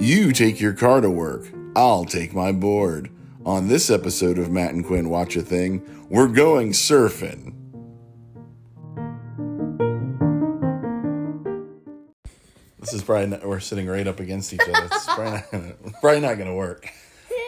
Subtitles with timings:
[0.00, 1.48] You take your car to work.
[1.74, 3.10] I'll take my board.
[3.44, 7.52] On this episode of Matt and Quinn Watch a Thing, we're going surfing.
[12.78, 14.84] This is probably not, we're sitting right up against each other.
[14.84, 16.88] It's probably not gonna, probably not gonna work.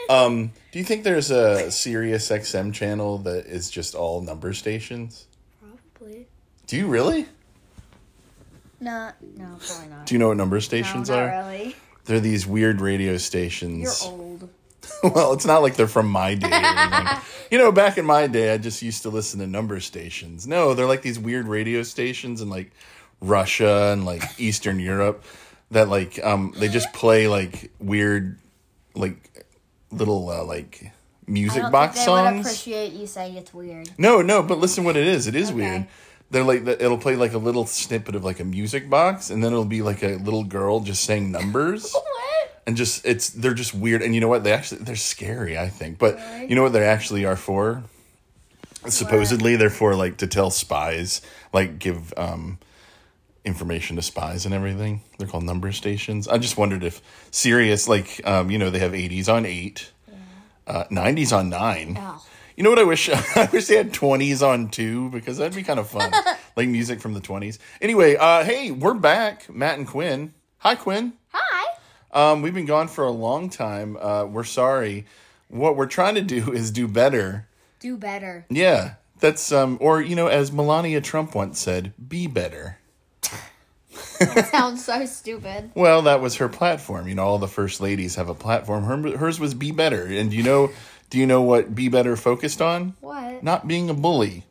[0.09, 5.29] Um, do you think there's a Sirius XM channel that is just all number stations?
[5.61, 6.27] Probably.
[6.67, 7.27] Do you really?
[8.81, 10.07] No, no, probably not.
[10.07, 11.45] Do you know what number stations no, not are?
[11.45, 11.77] really.
[12.05, 14.03] They're these weird radio stations.
[14.03, 14.49] You're old.
[15.15, 16.49] well, it's not like they're from my day.
[17.51, 20.47] you know, back in my day, I just used to listen to number stations.
[20.47, 22.73] No, they're like these weird radio stations in like
[23.21, 25.25] Russia and like Eastern Europe
[25.71, 28.39] that like um they just play like weird
[28.95, 29.45] like
[29.93, 30.91] little uh, like
[31.27, 32.47] music box think they would songs.
[32.47, 33.89] appreciate you saying it's weird.
[33.99, 35.27] No, no, but listen what it is.
[35.27, 35.57] It is Okay.
[35.57, 35.87] weird.
[36.31, 39.53] They're like it'll play like a little snippet of like a music box, and then
[39.53, 41.95] it'll be like a little girl just saying numbers.
[42.05, 42.63] What?
[42.67, 44.03] and just it's they're just weird.
[44.03, 44.45] And you know what?
[44.45, 45.99] They actually they're scary i think.
[45.99, 46.49] But Really?
[46.51, 47.83] you know what they actually are for?
[48.87, 51.21] Supposedly they're for like to tell spies
[51.53, 52.59] like give um
[53.45, 55.03] information to spies and everything.
[55.19, 56.29] They're called number stations.
[56.29, 59.91] I just wondered if Sirius like um you know they have 80s on 8
[60.67, 62.25] uh 90s on 9 Oh.
[62.61, 63.09] You know what I wish?
[63.37, 66.13] I wish they had twenties on two because that'd be kind of fun,
[66.57, 67.59] like music from the twenties.
[67.81, 70.35] Anyway, uh, hey, we're back, Matt and Quinn.
[70.59, 71.15] Hi, Quinn.
[71.33, 71.79] Hi.
[72.13, 73.97] Um, we've been gone for a long time.
[73.99, 75.07] Uh, we're sorry.
[75.49, 77.49] What we're trying to do is do better.
[77.79, 78.45] Do better.
[78.51, 82.77] Yeah, that's um, or you know, as Melania Trump once said, be better.
[84.51, 85.71] Sounds so stupid.
[85.75, 87.09] Well, that was her platform.
[87.09, 88.85] You know, all the first ladies have a platform.
[88.85, 90.05] Her, hers was be better.
[90.05, 90.71] And you know,
[91.11, 92.95] do you know what be better focused on?
[93.01, 93.43] What?
[93.43, 94.45] Not being a bully.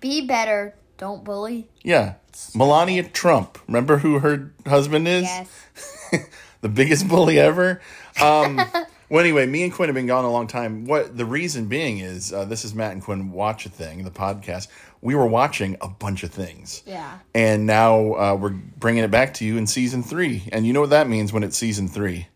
[0.00, 0.74] Be better.
[0.96, 1.68] Don't bully.
[1.82, 2.14] Yeah,
[2.54, 3.58] Melania Trump.
[3.66, 5.22] Remember who her husband is?
[5.22, 6.28] Yes.
[6.60, 7.80] the biggest bully ever.
[8.20, 8.56] Um,
[9.08, 10.84] well, anyway, me and Quinn have been gone a long time.
[10.84, 14.10] What the reason being is uh, this is Matt and Quinn watch a thing, the
[14.10, 14.68] podcast.
[15.02, 17.18] We were watching a bunch of things, Yeah.
[17.34, 20.48] and now uh, we're bringing it back to you in season three.
[20.52, 22.28] And you know what that means when it's season three?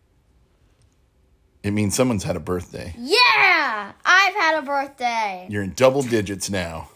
[1.65, 2.93] It means someone's had a birthday.
[2.95, 3.91] Yeah.
[4.05, 5.47] I've had a birthday.
[5.49, 6.89] You're in double digits now.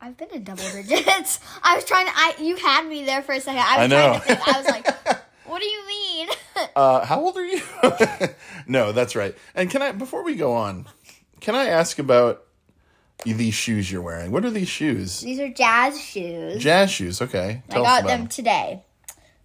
[0.00, 1.38] I've been in double digits.
[1.62, 2.12] I was trying to.
[2.12, 3.60] I you had me there for a second.
[3.60, 4.08] I was I know.
[4.08, 4.48] trying to think.
[4.48, 4.86] I was like,
[5.46, 6.28] what do you mean?
[6.74, 7.60] Uh, how old are you?
[8.66, 9.34] no, that's right.
[9.54, 10.86] And can I, before we go on,
[11.40, 12.44] can I ask about
[13.24, 14.30] these shoes you're wearing?
[14.30, 15.20] What are these shoes?
[15.20, 16.62] These are jazz shoes.
[16.62, 17.20] Jazz shoes.
[17.20, 17.62] Okay.
[17.68, 18.84] I Tell got about them today.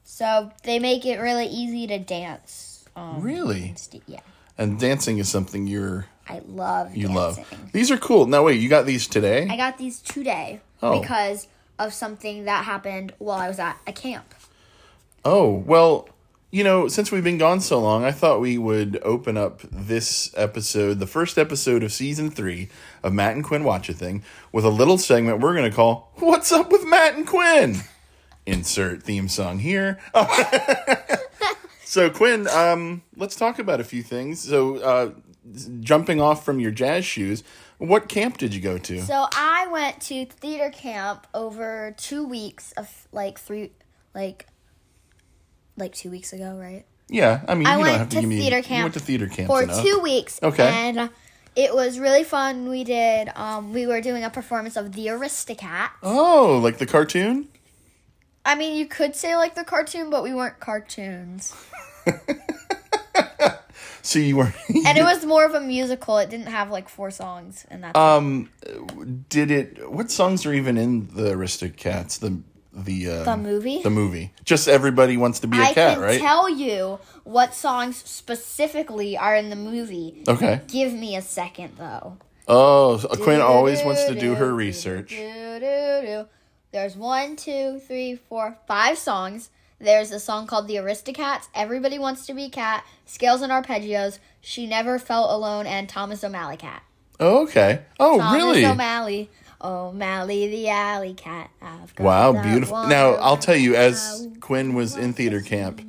[0.03, 2.70] So they make it really easy to dance.
[2.95, 3.73] Um, Really?
[3.77, 4.19] st- yeah.
[4.57, 7.15] And dancing is something you're I love you dancing.
[7.15, 7.71] love.
[7.71, 8.25] These are cool.
[8.27, 9.47] Now wait, you got these today?
[9.49, 10.99] I got these today Oh.
[10.99, 11.47] because
[11.79, 14.35] of something that happened while I was at a camp.
[15.25, 16.07] oh, well,
[16.51, 20.31] you know, since we've been gone so long, I thought we would open up this
[20.35, 22.67] episode, the first episode of season three
[23.03, 24.21] of Matt and Quinn Watch a Thing,
[24.51, 27.77] with a little segment we're going to call "What's Up with Matt and Quinn."
[28.45, 29.99] Insert theme song here.
[31.91, 34.39] so Quinn, um, let's talk about a few things.
[34.39, 35.11] So, uh,
[35.81, 37.43] jumping off from your jazz shoes,
[37.79, 39.01] what camp did you go to?
[39.01, 43.71] So I went to theater camp over two weeks of like three,
[44.15, 44.47] like,
[45.75, 46.85] like two weeks ago, right?
[47.09, 48.39] yeah, I mean, I you don't went have to, to give me.
[48.39, 49.83] theater You camp went to theater camp for enough.
[49.83, 50.39] two weeks.
[50.41, 50.69] Okay.
[50.69, 51.09] And
[51.57, 52.69] it was really fun.
[52.69, 53.29] We did.
[53.35, 55.89] Um, we were doing a performance of the Aristocat.
[56.01, 57.49] Oh, like the cartoon?
[58.45, 61.55] I mean, you could say like the cartoon, but we weren't cartoons.
[64.01, 64.53] So you were.
[64.85, 66.17] And it was more of a musical.
[66.17, 68.49] It didn't have like four songs, and that's um,
[69.29, 69.91] did it?
[69.91, 72.19] What songs are even in the Aristocats?
[72.19, 72.41] The
[72.73, 73.81] the uh, the movie.
[73.81, 74.33] the movie.
[74.43, 76.19] Just everybody wants to be a I cat, can right?
[76.19, 80.23] tell you what songs specifically are in the movie.
[80.27, 80.61] okay.
[80.67, 82.17] Give me a second, though.
[82.47, 85.13] Oh, Quinn always wants to do her research.
[86.71, 89.49] There's one, two, three, four, five songs.
[89.79, 94.67] There's a song called The Aristocats, Everybody Wants to Be Cat, Scales and Arpeggios, She
[94.67, 96.83] Never Felt Alone, and Thomas O'Malley Cat.
[97.19, 97.81] Oh, okay.
[97.99, 98.65] Oh, Thomas really?
[98.65, 99.29] O'Malley,
[99.61, 101.51] O'Malley the alley cat.
[101.99, 102.87] Wow, beautiful.
[102.87, 104.27] Now, I'll tell you, as.
[104.39, 105.81] Quinn was in theater camp,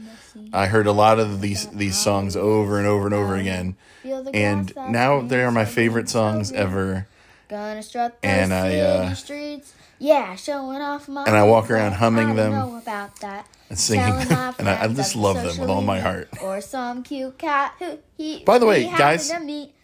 [0.52, 3.76] I heard a lot of these these songs over and over and over again.
[4.04, 7.06] And now they are my favorite songs ever.
[7.48, 9.74] Gonna strut the And I, uh, streets.
[10.02, 11.24] Yeah, showing off my.
[11.24, 12.52] and I walk around humming them.
[12.52, 13.46] I them Know about that.
[13.70, 16.28] and singing Telling them, and I, I just love them with all my heart.
[16.42, 18.42] Or some cute cat who he.
[18.44, 19.32] By the way, guys,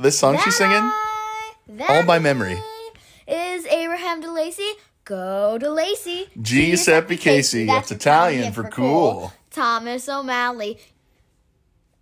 [0.01, 1.53] this song she's singing, I-
[1.89, 2.61] all by memory.
[3.29, 4.73] Is Abraham DeLacy?
[5.05, 6.27] Go to Lacey.
[6.43, 7.67] Giuseppe Casey.
[7.67, 9.33] That's Italian for cool.
[9.53, 10.79] Thomas O'Malley.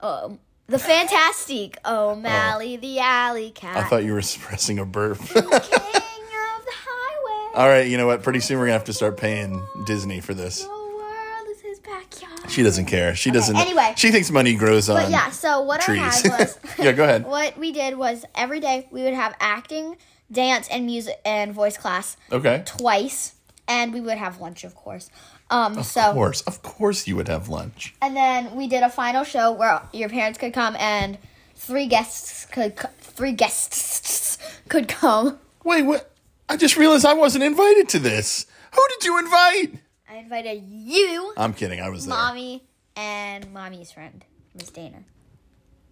[0.01, 3.77] Um, the fantastic O'Malley, the alley cat.
[3.77, 5.19] I thought you were suppressing a burp.
[5.19, 7.45] King of the highway.
[7.57, 8.23] All right, you know what?
[8.23, 10.63] Pretty soon we're gonna have to start paying Disney for this.
[10.65, 12.51] The world is his backyard.
[12.51, 13.15] She doesn't care.
[13.17, 13.57] She doesn't.
[13.57, 13.95] anyway.
[13.97, 15.99] she thinks money grows on But yeah, so what trees.
[15.99, 17.25] I had was yeah, go ahead.
[17.27, 19.97] what we did was every day we would have acting,
[20.31, 22.63] dance, and music and voice class Okay.
[22.67, 23.33] twice,
[23.67, 25.09] and we would have lunch, of course.
[25.49, 27.95] Um, Of so course, of course, you would have lunch.
[28.03, 31.17] and then we did a final show where your parents could come and
[31.55, 34.37] three guests could co- three guests
[34.69, 35.39] could come.
[35.65, 36.11] Wait, what?
[36.49, 38.47] I just realized I wasn't invited to this.
[38.75, 39.81] Who did you invite?
[40.09, 41.81] I invited you, I'm kidding.
[41.81, 42.17] I was there.
[42.17, 42.65] mommy,
[42.95, 45.05] and mommy's friend, Miss Dana.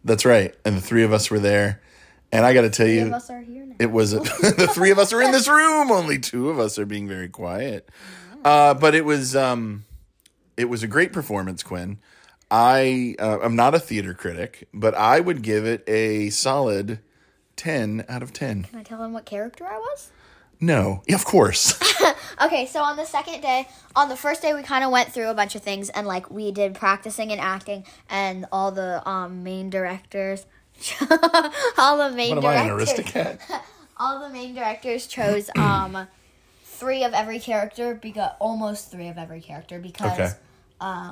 [0.04, 0.54] That's right.
[0.64, 1.82] And the three of us were there.
[2.30, 3.76] And I got to tell Three of you, us are here now.
[3.78, 5.90] it was the three of us are in this room.
[5.90, 7.88] Only two of us are being very quiet.
[8.44, 9.84] Uh, but it was um,
[10.56, 11.98] it was a great performance, Quinn.
[12.50, 16.98] I uh, I'm not a theater critic, but I would give it a solid
[17.56, 18.64] ten out of ten.
[18.64, 20.10] Can I tell them what character I was?
[20.64, 21.78] No, yeah, of course.
[22.42, 25.28] Okay, so on the second day, on the first day, we kind of went through
[25.30, 29.44] a bunch of things, and like we did practicing and acting, and all the um,
[29.44, 30.44] main directors,
[31.78, 33.40] all the main what am I, an directors, aristocrat?
[33.98, 36.08] all the main directors chose um,
[36.64, 40.30] three of every character because almost three of every character because Okay.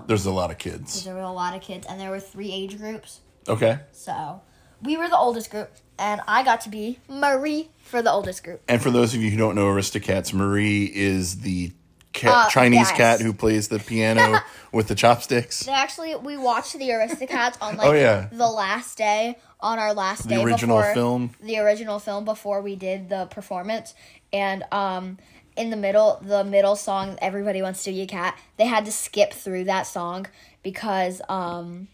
[0.08, 1.04] There's a lot of kids.
[1.04, 3.20] there were a lot of kids, and there were three age groups.
[3.49, 3.78] Okay.
[3.93, 4.43] So
[4.82, 5.70] we were the oldest group,
[6.02, 8.60] and I got to be Marie for the oldest group.
[8.69, 11.72] And for those of you who don't know Aristocats, Marie is the
[12.12, 12.93] cat, Uh, Chinese yes.
[12.93, 14.40] cat who plays the piano
[14.72, 15.60] with the chopsticks.
[15.64, 18.28] They actually we watched the Aristocats on like Oh, yeah.
[18.32, 21.31] the last day on our last The day original before, film?
[21.40, 23.94] the original film before we did the performance
[24.32, 25.19] and um
[25.56, 28.90] in the middle the middle song everybody wants to be a cat they had to
[28.93, 30.26] skip through that song
[30.62, 31.87] because um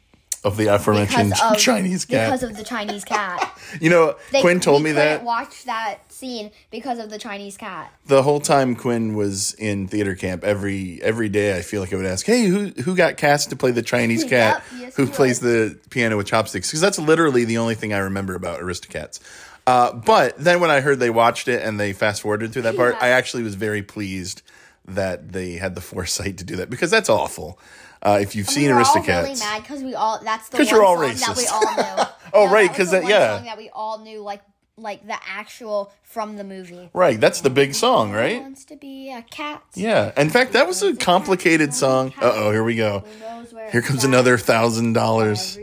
[0.45, 2.29] Of the aforementioned because of Chinese cat.
[2.31, 6.51] because of the Chinese cat you know, They, Quinn told me that watch that scene
[6.71, 10.45] because of the Chinese cat the whole time Quinn was in theater camp.
[10.45, 13.57] Every every day, I feel like I would ask, "Hey, who who got cast to
[13.57, 17.45] play the Chinese cat Yep, yes, who plays the piano with chopsticks?" Because that's literally
[17.45, 19.21] the only thing I remember about Aristocats.
[19.67, 22.77] Uh, but then when I heard they watched it and they fast forwarded through that
[22.77, 23.05] part, Yeah.
[23.05, 24.41] I actually was very pleased
[24.87, 27.59] that they had the foresight to do that because that's awful.
[28.03, 30.85] Uh, if you've seen we Aristocats, really mad because we all that's the one you're
[30.85, 31.61] all song that we all
[31.97, 32.05] knew.
[32.35, 33.37] Oh, No, right, because that- one yeah.
[33.37, 34.43] song that we all knew like
[34.77, 36.89] like the actual from the movie.
[36.95, 37.21] right?
[37.21, 38.41] That's the big song, right?
[38.41, 39.63] Wants to be a cat.
[39.75, 40.13] Yeah.
[40.17, 42.13] In fact, that was a complicated song.
[42.21, 43.01] Uh oh, here we go.
[43.01, 45.59] Who knows where Here comes another thousand dollars.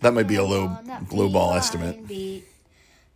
[0.00, 2.06] That might be a low- that low ball estimate.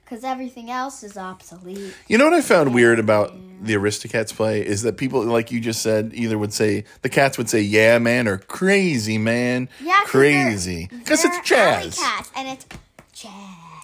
[0.04, 1.94] Beat, Cause everything else is obsolete.
[2.08, 5.60] You know what I found weird about the Aristocats play is that people, like you
[5.60, 10.00] just said, either would say the cats would say "Yeah, man" or "Crazy, man," Yeah,
[10.04, 11.98] crazy, because it's jazz.
[11.98, 12.66] cats, and it's
[13.12, 13.32] jazz.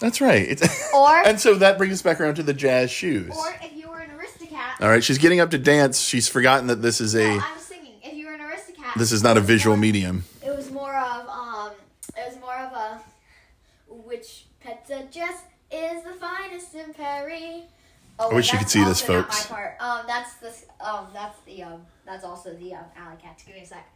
[0.01, 0.47] That's right.
[0.49, 3.31] It's, Or- and so that brings us back around to the jazz shoes.
[3.35, 5.99] Or if you were an Aristocat, All right, she's getting up to dance.
[6.01, 7.93] She's forgotten that this is a I was singing.
[8.03, 10.23] If you were an Aristocat, this is not a visual more- medium.
[10.45, 11.71] It was more of um,
[12.17, 13.01] it was more of a
[14.07, 17.63] which pets pizza just is the finest in Perry.
[18.19, 19.49] Oh, I wish you could see this, folks.
[19.49, 19.75] My part.
[19.79, 20.53] Um, that's the
[20.85, 23.43] um, that's the um, that's also the um, alley cats.
[23.43, 23.89] Give me a sec.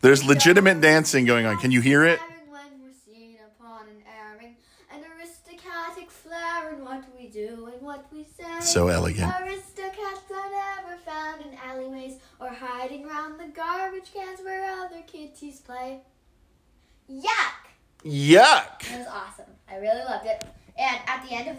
[0.00, 1.56] There's legitimate dancing going on.
[1.58, 2.20] Can you hear it?
[2.48, 4.56] When we're seen upon an airing,
[4.92, 8.60] an aristocratic flair in what we do and what we say.
[8.60, 9.32] So elegant.
[9.32, 15.60] Aristocats are never found in alleyways or hiding round the garbage cans where other kitties
[15.60, 16.00] play.
[17.10, 17.62] Yuck!
[18.04, 18.92] Yuck!
[18.92, 19.52] It was awesome.
[19.72, 20.44] I really loved it.
[20.78, 21.56] And at the end of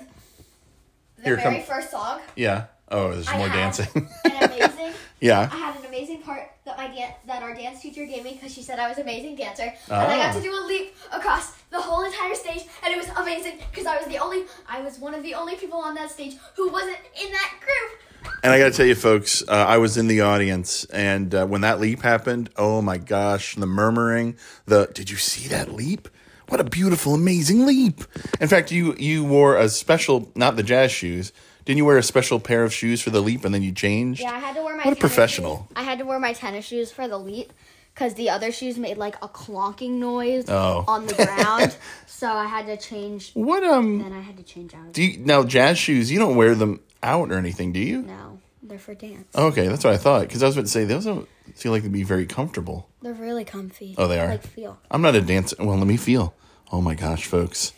[1.17, 2.65] the Here very come- first song, Yeah.
[2.89, 4.09] Oh, there's I more had dancing.
[4.25, 4.93] an amazing.
[5.19, 5.49] yeah.
[5.51, 8.53] I had an amazing part that my dan- that our dance teacher gave me because
[8.53, 10.33] she said I was an amazing dancer, and I got Ah.
[10.33, 13.97] to do a leap across the whole entire stage, and it was amazing because I
[13.97, 16.97] was the only, I was one of the only people on that stage who wasn't
[17.19, 18.33] in that group.
[18.43, 21.47] And I got to tell you, folks, uh, I was in the audience, and uh,
[21.47, 26.09] when that leap happened, oh my gosh, the murmuring, the did you see that leap?
[26.49, 28.01] What a beautiful, amazing leap!
[28.39, 31.31] In fact, you you wore a special, not the jazz shoes.
[31.65, 34.19] Didn't you wear a special pair of shoes for the leap, and then you changed?
[34.21, 34.83] Yeah, I had to wear my.
[34.83, 35.59] What a professional.
[35.69, 35.77] shoes.
[35.77, 37.53] I had to wear my tennis shoes for the leap
[37.93, 40.83] because the other shoes made like a clonking noise Oh.
[40.87, 41.75] on the ground,
[42.07, 43.31] so I had to change.
[43.33, 43.99] What um?
[44.03, 44.91] Then I had to change out.
[44.91, 46.11] Do you now jazz shoes?
[46.11, 48.01] You don't wear them out or anything, do you?
[48.01, 48.39] No,
[48.73, 49.27] they're for dance.
[49.35, 50.21] Okay, that's what I thought.
[50.21, 52.89] Because I was about to say those don't feel like they'd be very comfortable.
[53.03, 53.93] They're really comfy.
[53.99, 54.29] Oh, they are?
[54.29, 54.79] Like feel.
[54.89, 55.57] I'm not a dancer.
[55.59, 56.33] Well, let me feel.
[56.71, 57.73] Oh my gosh, folks.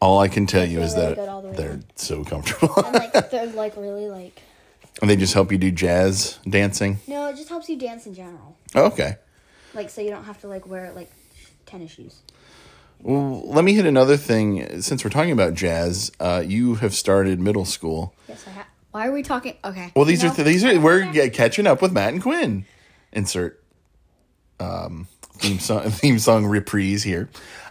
[0.00, 2.72] All I can tell you is really that the they're so comfortable.
[2.76, 4.40] And like they're like really like.
[5.00, 7.00] and they just help you do jazz dancing.
[7.08, 8.56] No, it just helps you dance in general.
[8.76, 9.16] Oh, okay.
[9.74, 11.10] like so you don't have to like wear like
[11.66, 12.20] tennis shoes.
[13.00, 14.80] Well, let me hit another thing.
[14.80, 18.14] Since we're talking about jazz, uh, you have started middle school.
[18.28, 18.66] Yes, I have.
[18.92, 19.54] Why are we talking?
[19.64, 19.90] Okay.
[19.96, 20.30] Well, these No.
[20.30, 22.64] are th- these are we're catching up with Matt and Quinn.
[23.12, 23.62] Insert
[24.60, 25.08] um,
[25.38, 27.28] theme song theme song reprise here.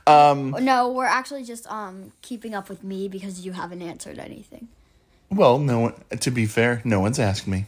[0.07, 4.67] No, we're actually just um keeping up with me because you haven't answered anything.
[5.29, 5.93] Well, no one.
[6.19, 7.65] To be fair, no one's asked me.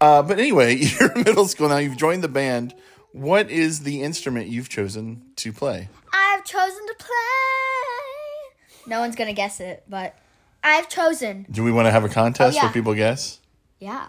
[0.00, 1.78] Uh, but anyway, you're in middle school now.
[1.78, 2.74] You've joined the band.
[3.12, 5.88] What is the instrument you've chosen to play?
[6.12, 8.86] I've chosen to play.
[8.86, 10.14] No one's gonna guess it, but
[10.62, 11.46] I've chosen.
[11.50, 12.64] Do we want to have a contest Oh, yeah.
[12.64, 13.40] where people guess?
[13.78, 14.06] Yeah.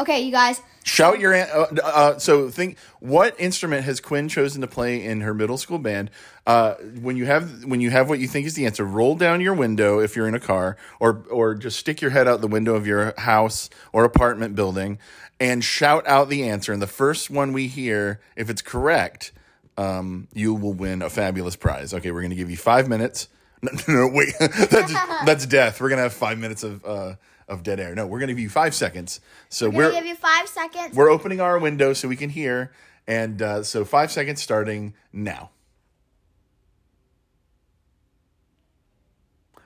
[0.00, 0.60] Okay, you guys.
[0.84, 5.32] Shout your uh, uh, so think what instrument has Quinn chosen to play in her
[5.32, 6.10] middle school band?
[6.44, 9.40] Uh, when you have when you have what you think is the answer, roll down
[9.40, 12.48] your window if you're in a car, or or just stick your head out the
[12.48, 14.98] window of your house or apartment building
[15.38, 16.72] and shout out the answer.
[16.72, 19.30] And the first one we hear, if it's correct,
[19.76, 21.94] um, you will win a fabulous prize.
[21.94, 23.28] Okay, we're gonna give you five minutes.
[23.70, 24.92] No, no, no wait, that's
[25.24, 25.80] that's death.
[25.80, 27.14] We're gonna have five minutes of uh,
[27.46, 27.94] of dead air.
[27.94, 29.20] No, we're gonna give you five seconds.
[29.50, 30.96] So we're gonna give you five seconds.
[30.96, 32.72] we're opening our window so we can hear.
[33.06, 35.50] And uh, so five seconds starting now.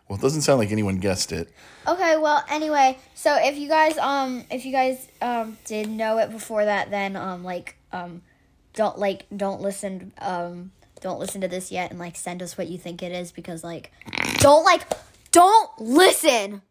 [0.09, 1.50] Well, it doesn't sound like anyone guessed it.
[1.87, 6.31] Okay, well, anyway, so if you guys um if you guys um did know it
[6.31, 8.23] before that, then um like um
[8.75, 10.71] don't like don't listen um
[11.07, 13.63] don't listen to this yet and like send us what you think it is because
[13.63, 13.93] like
[14.39, 14.83] don't like
[15.31, 16.63] don't listen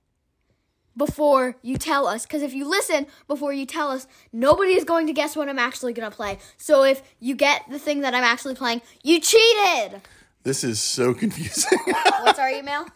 [0.97, 2.25] before you tell us.
[2.25, 5.57] Because if you listen before you tell us nobody is going to guess what i'm
[5.57, 6.37] actually going to play.
[6.57, 10.01] So if you get the thing that i'm actually playing you cheated!
[10.43, 11.79] This is so confusing.
[12.21, 12.87] what's our email?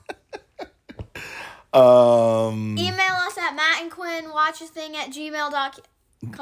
[1.72, 5.84] Um, email us at matt and quinn watch a thing at gmail.com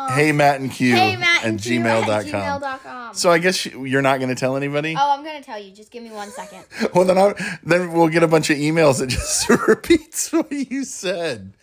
[0.09, 2.25] hey, Matt and Q hey matt at and at gmail.com.
[2.25, 4.95] gmail.com So I guess you- you're not going to tell anybody?
[4.97, 6.63] oh i'm going to tell you just give me one second
[6.95, 10.83] Well, then, I, then we'll get a bunch of emails that just repeats what you
[10.83, 11.53] said.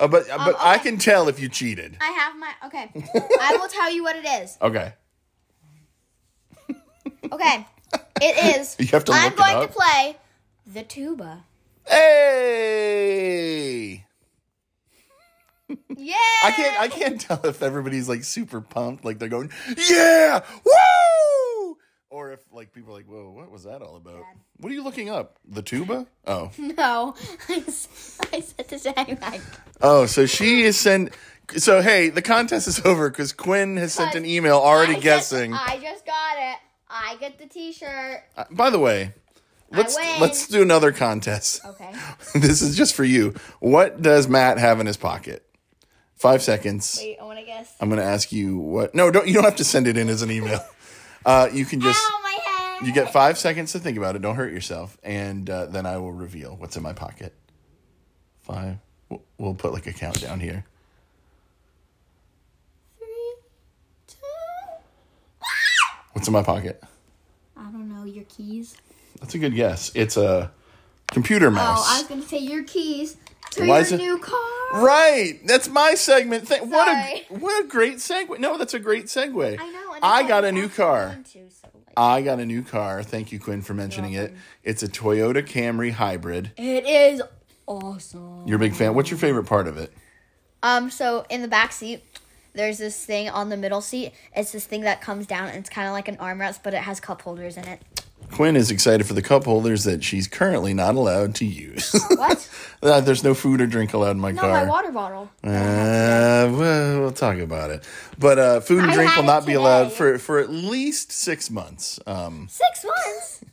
[0.00, 1.96] Uh, but but I can tell if you cheated.
[2.00, 2.90] i have my okay
[3.40, 4.92] i will tell you what it is Okay.
[7.32, 7.66] okay
[8.20, 10.16] it is You have to i'm going to play
[10.66, 11.44] the tuba
[11.86, 12.84] Hey!
[15.68, 19.50] Yeah I can't I can't tell if everybody's like super pumped, like they're going,
[19.90, 20.44] Yeah!
[20.64, 21.76] Woo!
[22.10, 24.22] Or if like people are like, Whoa, what was that all about?
[24.58, 25.38] What are you looking up?
[25.48, 26.06] The tuba?
[26.26, 26.50] Oh.
[26.58, 27.14] No,
[27.48, 29.40] I, said to say like
[29.80, 31.12] Oh, so she is sent
[31.56, 35.04] so hey, the contest is over because Quinn has sent an email already I just-
[35.04, 35.52] guessing.
[35.52, 36.58] I just got it.
[36.88, 38.22] I get the T-shirt.
[38.36, 39.14] Uh, By the way,
[39.72, 41.60] let's let's do another contest.
[41.64, 41.92] Okay.
[42.34, 43.34] this is just for you.
[43.58, 45.43] What does Matt have in his pocket?
[46.16, 46.98] Five seconds.
[47.00, 47.74] Wait, I want to guess.
[47.80, 48.94] I'm going to ask you what.
[48.94, 49.26] No, don't.
[49.26, 50.60] You don't have to send it in as an email.
[51.26, 51.98] Uh, you can just.
[52.04, 52.38] Ow, my
[52.78, 52.86] head.
[52.86, 54.20] You get five seconds to think about it.
[54.20, 57.32] Don't hurt yourself, and uh, then I will reveal what's in my pocket.
[58.42, 58.76] Five.
[59.08, 60.66] We'll- We'll put like a countdown here.
[62.98, 63.34] Three,
[64.06, 64.16] two.
[66.12, 66.82] What's in my pocket?
[67.56, 68.76] I don't know your keys.
[69.20, 69.92] That's a good guess.
[69.94, 70.50] It's a
[71.10, 71.78] computer mouse.
[71.80, 73.16] Oh, I was gonna say your keys
[73.54, 74.40] to Why your new car.
[74.74, 76.48] Right, that's my segment.
[76.48, 78.38] Th- what a what a great segue.
[78.38, 79.58] No, that's a great segue.
[79.60, 79.96] I know.
[80.02, 81.10] I got a new car.
[81.10, 81.38] fun so,
[81.74, 83.02] like- I got a new car.
[83.02, 84.34] Thank you, Quinn, for mentioning it.
[84.64, 86.50] It's a Toyota Camry hybrid.
[86.56, 87.22] It is
[87.66, 88.46] awesome.
[88.46, 88.94] You're a big fan.
[88.94, 89.92] What's your favorite part of it?
[90.62, 92.02] Um, so in the back seat,
[92.54, 94.12] there's this thing on the middle seat.
[94.34, 96.82] It's this thing that comes down and it's kind of like an armrest, but it
[96.82, 97.80] has cup holders in it.
[98.32, 101.94] Quinn is excited for the cup holders that she's currently not allowed to use.
[102.16, 102.48] What?
[102.82, 104.64] Uh, There's no food or drink allowed in my no, car.
[104.64, 105.30] my water bottle.
[105.42, 105.48] Uh,
[106.52, 107.82] well, we'll talk about it.
[108.18, 111.50] But uh, food and I drink will not be allowed for, for at least six
[111.50, 111.98] months.
[112.06, 113.44] Um, Six months.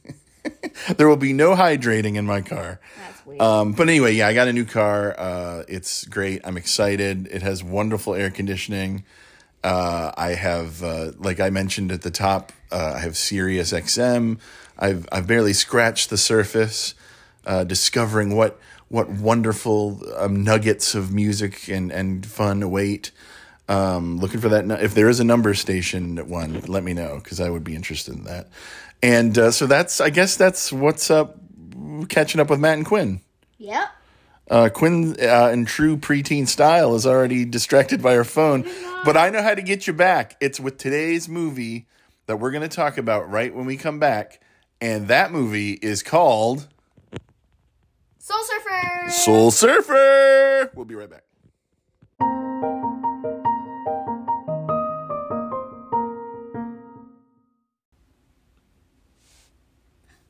[0.98, 2.80] there will be no hydrating in my car.
[2.98, 3.42] That's weird.
[3.42, 5.16] Um, but anyway, yeah, I got a new car.
[5.18, 6.42] Uh, it's great.
[6.44, 7.28] I'm excited.
[7.28, 9.06] It has wonderful air conditioning.
[9.64, 14.40] Uh, I have, uh, like I mentioned at the top, uh, I have Sirius XM.
[14.78, 16.96] I've I've barely scratched the surface,
[17.46, 23.12] uh, discovering what what wonderful um, nuggets of music and and fun await.
[23.70, 24.70] Um, looking for that.
[24.82, 28.16] If there is a number station one, let me know because I would be interested
[28.16, 28.50] in that.
[29.04, 31.38] And uh, so that's, I guess that's what's up.
[32.10, 33.22] Catching up with Matt and Quinn.
[33.58, 33.90] yep.
[34.52, 38.70] Uh, Quinn, uh, in true preteen style, is already distracted by her phone.
[39.06, 40.36] But I know how to get you back.
[40.42, 41.88] It's with today's movie
[42.26, 44.42] that we're going to talk about right when we come back.
[44.82, 46.68] And that movie is called
[48.20, 49.10] Soul Surfer.
[49.10, 50.72] Soul Surfer.
[50.76, 51.24] We'll be right back.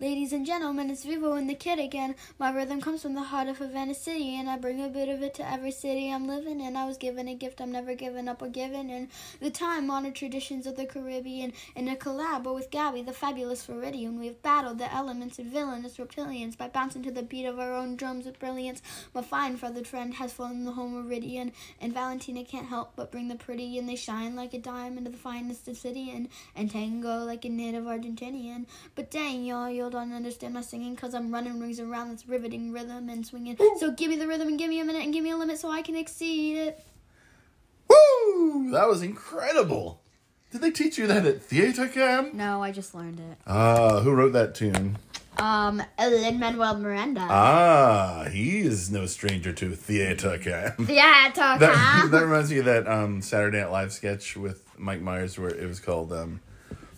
[0.01, 2.15] Ladies and gentlemen, it's Vivo and the Kid again.
[2.39, 5.21] My rhythm comes from the heart of Havana City, and I bring a bit of
[5.21, 6.75] it to every city I'm living in.
[6.75, 9.09] I was given a gift I'm never given up or given in.
[9.41, 11.53] The time honored traditions of the Caribbean.
[11.75, 15.97] In a collab with Gabby, the fabulous Floridian, we have battled the elements and villainous
[15.97, 18.81] reptilians by bouncing to the beat of our own drums with brilliance.
[19.13, 23.27] My fine feathered friend has flown the whole meridian, and Valentina can't help but bring
[23.27, 27.45] the pretty, and they shine like a diamond of the finest obsidian, and tango like
[27.45, 28.65] a native Argentinian.
[28.95, 32.71] But dang, y'all, you don't understand my singing, cause I'm running rings around this riveting
[32.71, 33.57] rhythm and swinging.
[33.77, 35.59] So give me the rhythm and give me a minute and give me a limit
[35.59, 36.83] so I can exceed it.
[37.87, 38.71] Woo!
[38.71, 40.01] That was incredible.
[40.51, 42.33] Did they teach you that at theater camp?
[42.33, 43.37] No, I just learned it.
[43.47, 44.97] Ah, who wrote that tune?
[45.37, 47.25] Um, Lin Manuel Miranda.
[47.29, 50.75] Ah, he is no stranger to theater camp.
[50.89, 51.59] yeah, talk.
[51.59, 55.49] That, that reminds me of that um, Saturday Night Live sketch with Mike Myers where
[55.49, 56.41] it was called um,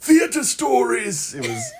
[0.04, 1.34] Theater Stories.
[1.34, 1.72] It was.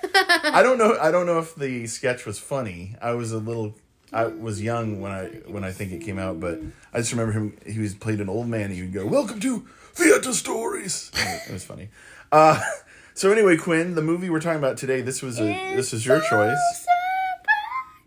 [0.44, 0.96] I don't know.
[0.98, 2.96] I don't know if the sketch was funny.
[3.02, 3.74] I was a little.
[4.14, 6.58] I was young when I when I think it came out, but
[6.94, 7.54] I just remember him.
[7.66, 8.62] He was played an old man.
[8.62, 11.90] And he would go, "Welcome to Theater Stories." It was funny.
[12.32, 12.58] Uh,
[13.12, 15.02] so anyway, Quinn, the movie we're talking about today.
[15.02, 15.76] This was a.
[15.76, 16.86] This is your choice.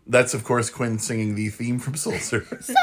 [0.04, 2.58] That's of course Quinn singing the theme from Soul Surfer.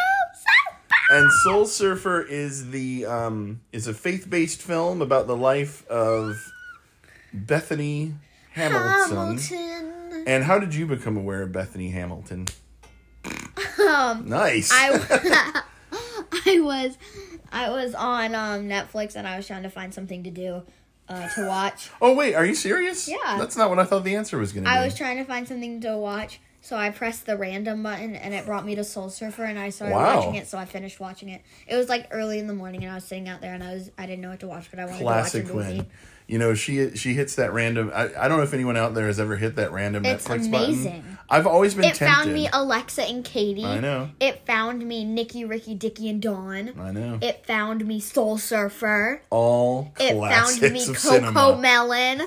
[1.08, 6.36] And Soul Surfer is the um, is a faith based film about the life of
[7.36, 8.14] Bethany
[8.54, 9.38] Hamilton.
[9.38, 10.24] Hamilton.
[10.28, 12.48] And how did you become aware of Bethany Hamilton?
[13.88, 14.70] Um, Nice.
[14.74, 15.62] I,
[16.46, 16.98] I was
[17.52, 20.64] I was on um, Netflix and I was trying to find something to do
[21.08, 21.90] uh, to watch.
[22.02, 23.08] oh wait, are you serious?
[23.08, 23.38] Yeah.
[23.38, 24.76] That's not what I thought the answer was going to be.
[24.76, 28.34] I was trying to find something to watch, so I pressed the random button and
[28.34, 30.18] it brought me to Soul Surfer and I started Wow.
[30.18, 30.48] watching it.
[30.48, 31.42] So I finished watching it.
[31.68, 33.74] It was like early in the morning and I was sitting out there and I
[33.74, 35.78] was I didn't know what to watch, but I wanted Classic to watch a movie.
[35.82, 35.92] Quinn.
[36.28, 37.92] You know, she she hits that random.
[37.94, 40.48] I, I don't know if anyone out there has ever hit that random It's Netflix
[40.48, 41.02] amazing.
[41.02, 41.18] button.
[41.30, 42.06] I've always been It tempted.
[42.16, 43.64] found me Alexa and Katie.
[43.66, 44.10] I know.
[44.20, 46.74] It found me Nikki, Ricky, Dicky, and Dawn.
[46.80, 47.20] I know.
[47.22, 49.22] It found me Soul Surfer.
[49.30, 51.58] All It found me Coco cinema.
[51.62, 52.22] Melon.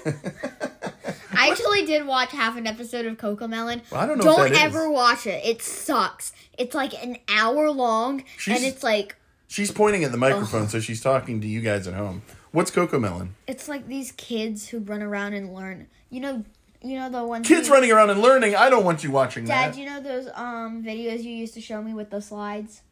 [1.33, 3.83] I actually did watch half an episode of Coco Melon.
[3.93, 4.59] I don't know Don't that is.
[4.59, 5.45] ever watch it.
[5.45, 6.33] It sucks.
[6.57, 9.17] It's like an hour long, She's- and it's like
[9.51, 12.23] She's pointing at the microphone, so she's talking to you guys at home.
[12.53, 13.35] What's Coco Melon?
[13.47, 15.87] it's like these kids who run around and learn.
[16.11, 16.45] You know,
[16.83, 17.47] you know the ones.
[17.47, 18.55] Kids running around and learning.
[18.57, 19.77] I don't want you watching Dad, that.
[19.77, 22.83] Dad, you know those um videos you used to show me with the slides,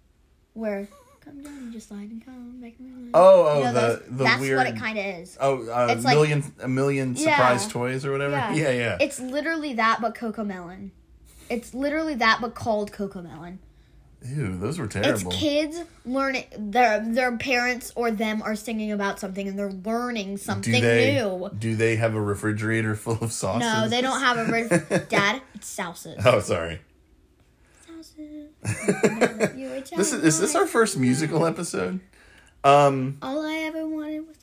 [0.55, 0.89] where
[1.25, 2.91] come down and just slide and come make me.
[2.91, 3.11] laugh.
[3.15, 4.59] Oh, oh, You know the those- the that's weird.
[4.59, 5.37] what it kind of is.
[5.41, 7.37] Oh, uh, It's like- million a million Yeah.
[7.37, 8.37] surprise toys or whatever.
[8.37, 8.53] Yeah.
[8.55, 8.99] Yeah, yeah.
[9.01, 10.93] It's literally that, but Coco Melon.
[11.49, 13.59] It's literally that, but called Coco Melon.
[14.25, 15.31] Ew, those were terrible.
[15.31, 16.45] It's kids learning.
[16.57, 21.15] Their their parents or them are singing about something, and they're learning do something they
[21.15, 21.51] new.
[21.57, 23.61] do they have a refrigerator full of sauces?
[23.61, 25.09] No, they don't have a red.
[25.09, 26.21] Dad, it's salsa.
[26.25, 26.81] Oh, sorry.
[29.97, 32.01] This is is this our first musical episode?
[32.65, 33.19] Um.
[33.23, 34.36] All I ever wanted was,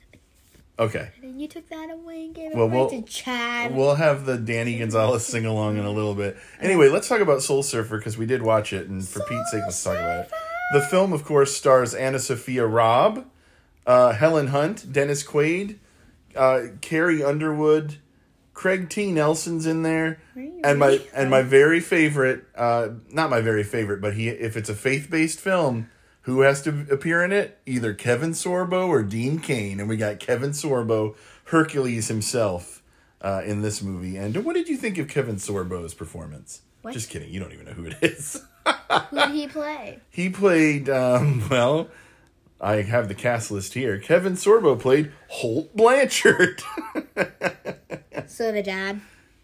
[0.80, 1.10] Okay.
[1.22, 3.76] and you took that away and gave it Well, away we'll- to Chad.
[3.76, 6.36] We'll have the Danny Gonzalez sing along in a little bit.
[6.60, 9.62] Anyway, let's talk about Soul Surfer because we did watch it, and for Pete's sake,
[9.66, 10.32] let's talk about it.
[10.74, 13.26] The film, of course, stars Anna Sophia Robb,
[13.86, 15.78] uh, Helen Hunt, Dennis Quaid,
[16.36, 17.98] uh, Carrie Underwood,
[18.56, 19.12] Craig T.
[19.12, 20.20] Nelson's in there,
[20.64, 24.70] and my and my very favorite, uh, not my very favorite, but he if it's
[24.70, 25.90] a faith based film.
[26.24, 27.60] Who has to appear in it?
[27.66, 32.82] Either Kevin Sorbo or Dean Cain, and we got Kevin Sorbo, Hercules himself,
[33.22, 34.16] uh, in this movie.
[34.18, 36.62] And what did you think of Kevin Sorbo's performance?
[36.82, 36.94] What?
[36.94, 37.30] Just kidding.
[37.34, 38.42] You don't even know who it is.
[38.66, 40.00] Who did he play?
[40.10, 41.90] he played, um, well,
[42.62, 43.98] I have the cast list here.
[44.00, 46.62] Kevin Sorbo played Holt Blanchard.
[48.28, 49.02] So the dad.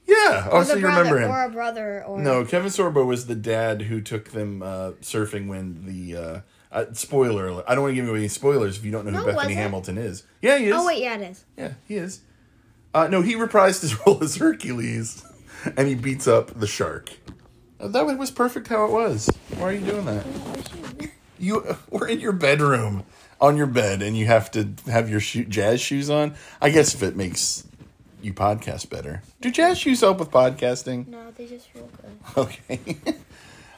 [0.07, 0.47] yeah.
[0.51, 1.31] Oh, Or so the you brother, remember him.
[1.31, 5.47] or a brother, or No, Kevin Sorbo was the dad who took them uh, surfing
[5.47, 6.15] when the.
[6.17, 6.39] Uh,
[6.71, 7.65] uh, spoiler alert.
[7.67, 9.53] I don't want to give you any spoilers if you don't know No, who Bethany?
[9.55, 10.23] Hamilton is.
[10.41, 10.73] Yeah, he is.
[10.75, 11.45] Oh wait, yeah, it is.
[11.57, 12.21] Yeah, he is.
[12.93, 15.23] Uh, no, he reprised his role as Hercules,
[15.77, 17.09] and he beats up the shark.
[17.79, 19.29] Uh, That was perfect how it was.
[19.57, 20.25] Why are you doing that?
[21.39, 23.03] You we're in your bedroom,
[23.39, 26.35] on your bed, and you have to have your shoe, jazz shoes on.
[26.61, 27.65] I guess if it makes
[28.21, 29.21] you podcast better.
[29.39, 31.07] Do jazz shoes help with podcasting?
[31.07, 32.17] No, they just feel good.
[32.37, 32.97] Okay.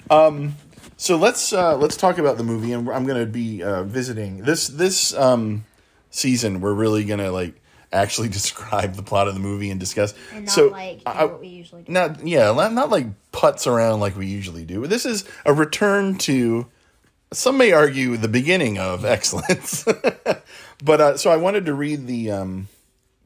[0.09, 0.55] um,
[1.01, 4.43] so let's uh, let's talk about the movie, and I'm going to be uh, visiting
[4.43, 5.65] this this um,
[6.11, 6.61] season.
[6.61, 7.59] We're really going to like
[7.91, 10.13] actually describe the plot of the movie and discuss.
[10.31, 11.91] And not so like I- what we usually do.
[11.91, 14.85] not yeah, not, not like putts around like we usually do.
[14.85, 16.67] This is a return to
[17.33, 19.83] some may argue the beginning of excellence.
[20.83, 22.67] but uh, so I wanted to read the um,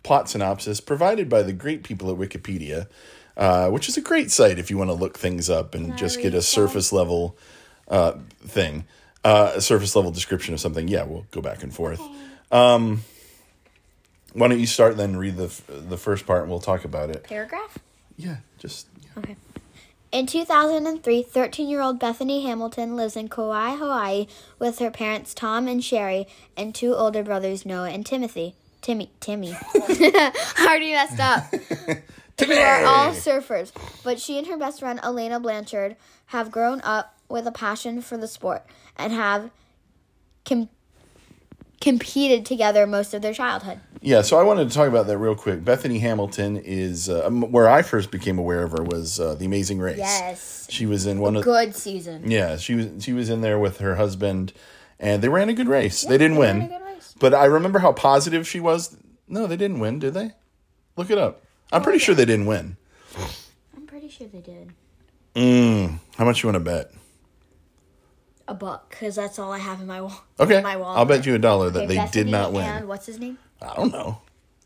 [0.02, 2.88] plot synopsis provided by the great people at Wikipedia.
[3.36, 6.22] uh, which is a great site if you want to look things up and just
[6.22, 7.36] get a surface level
[7.88, 8.86] uh, thing,
[9.24, 10.88] uh, a surface level description of something.
[10.88, 12.02] Yeah, we'll go back and forth.
[12.52, 13.04] Um,
[14.34, 15.16] why don't you start then?
[15.16, 17.24] Read the the first part, and we'll talk about it.
[17.24, 17.80] Paragraph?
[18.18, 19.36] Yeah, just Okay.
[20.12, 24.28] In 2003, 13 year old Bethany Hamilton lives in Kauai, Hawaii
[24.60, 28.56] with her parents Tom and Cheri and two older brothers Noah and Timothy.
[28.82, 29.12] Timmy.
[29.20, 29.56] Timmy.
[30.60, 31.44] Already messed up.
[32.46, 33.72] Who are all surfers,
[34.04, 35.96] but she and her best friend Elena Blanchard
[36.28, 38.66] have grown up with a passion for the sport
[38.98, 39.50] and have
[40.46, 40.70] com-
[41.82, 43.80] competed together most of their childhood.
[44.02, 45.66] Yeah, so I wanted to talk about that real quick.
[45.66, 49.80] Bethany Hamilton is uh, where I first became aware of her was uh, The Amazing
[49.80, 49.98] Race.
[49.98, 50.68] Yes.
[50.70, 52.30] she was in one of Good season.
[52.30, 54.54] yeah she was she was in there with her husband,
[55.00, 56.04] and they ran a good race.
[56.04, 56.80] they didn't they win, a
[57.20, 58.96] but I remember how positive she was.
[59.28, 60.32] No, they didn't win, did they?
[60.98, 61.42] Look it up.
[61.72, 62.78] I'm pretty sure they didn't win.
[63.76, 64.72] I'm pretty sure they did.
[65.36, 66.92] Mm, how much you want to bet?
[68.48, 70.24] A buck, because that's all I have in my wall.
[70.40, 70.98] Okay, my wallet.
[71.00, 72.64] I'll bet you a dollar that Okay, they did not win.
[72.64, 73.38] And what's his name?
[73.62, 74.22] I don't know.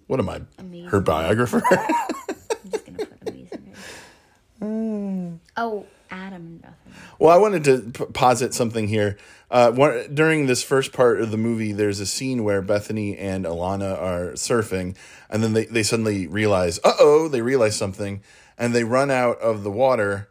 [0.08, 0.42] What am I?
[0.58, 0.90] Amazing.
[0.90, 1.62] Her biographer?
[1.72, 5.40] I'm just gonna put amazing.
[5.56, 6.60] Oh, Adam.
[6.64, 6.94] Nothing.
[7.20, 9.18] Well, I wanted to p- posit something here.
[9.52, 13.46] Uh, one, during this first part of the movie, there's a scene where Bethany and
[13.46, 14.96] Alana are surfing,
[15.30, 18.22] and then they, they suddenly realize, uh oh, they realize something,
[18.58, 20.30] and they run out of the water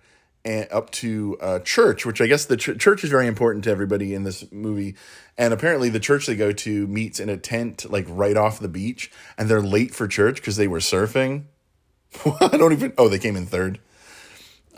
[0.48, 3.70] and up to uh, church, which I guess the ch- church is very important to
[3.70, 4.96] everybody in this movie.
[5.36, 8.68] And apparently, the church they go to meets in a tent, like right off the
[8.68, 11.44] beach, and they're late for church because they were surfing.
[12.40, 12.94] I don't even.
[12.96, 13.78] Oh, they came in third.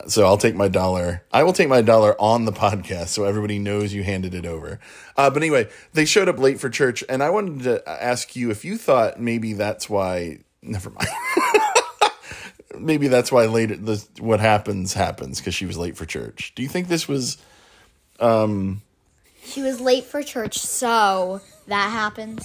[0.09, 1.23] So I'll take my dollar.
[1.31, 4.81] I will take my dollar on the podcast so everybody knows you handed it over.
[5.17, 8.51] Uh, but anyway, they showed up late for church, and I wanted to ask you
[8.51, 10.41] if you thought maybe that's why.
[10.63, 11.09] Never mind.
[12.81, 16.53] maybe that's why later the what happens happens because she was late for church.
[16.55, 17.39] Do you think this was?
[19.45, 22.45] She was late for church, so that happens.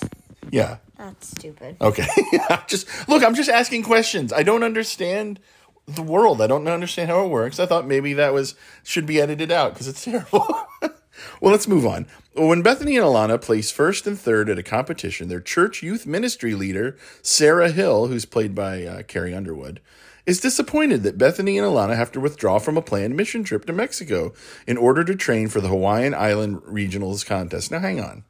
[0.52, 0.78] Yeah.
[0.98, 1.78] That's stupid.
[1.82, 2.08] Okay.
[2.68, 3.24] just look.
[3.24, 4.32] I'm just asking questions.
[4.32, 5.40] I don't understand
[5.88, 6.42] the world.
[6.42, 7.60] I don't understand how it works.
[7.60, 10.48] I thought maybe that was should be edited out because it's terrible.
[10.82, 12.08] well, let's move on.
[12.34, 16.56] When Bethany and Alana placed first and third at a competition, their church youth ministry
[16.56, 19.82] leader Sarah Hill, who's played by uh, Carrie Underwood,
[20.26, 23.74] is disappointed that Bethany and Alana have to withdraw from a planned mission trip to
[23.74, 24.34] Mexico
[24.66, 27.72] in order to train for the Hawaiian Island Regionals contest.
[27.72, 28.24] Now, hang on.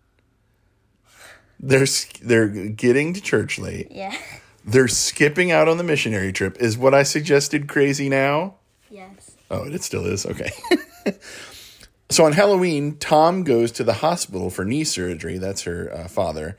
[1.59, 1.87] They're
[2.21, 3.87] they're getting to church late.
[3.91, 4.15] Yeah.
[4.65, 6.57] They're skipping out on the missionary trip.
[6.59, 8.55] Is what I suggested crazy now?
[8.89, 9.35] Yes.
[9.49, 10.25] Oh, it still is.
[10.25, 10.51] Okay.
[12.09, 15.37] so on Halloween, Tom goes to the hospital for knee surgery.
[15.37, 16.57] That's her uh, father.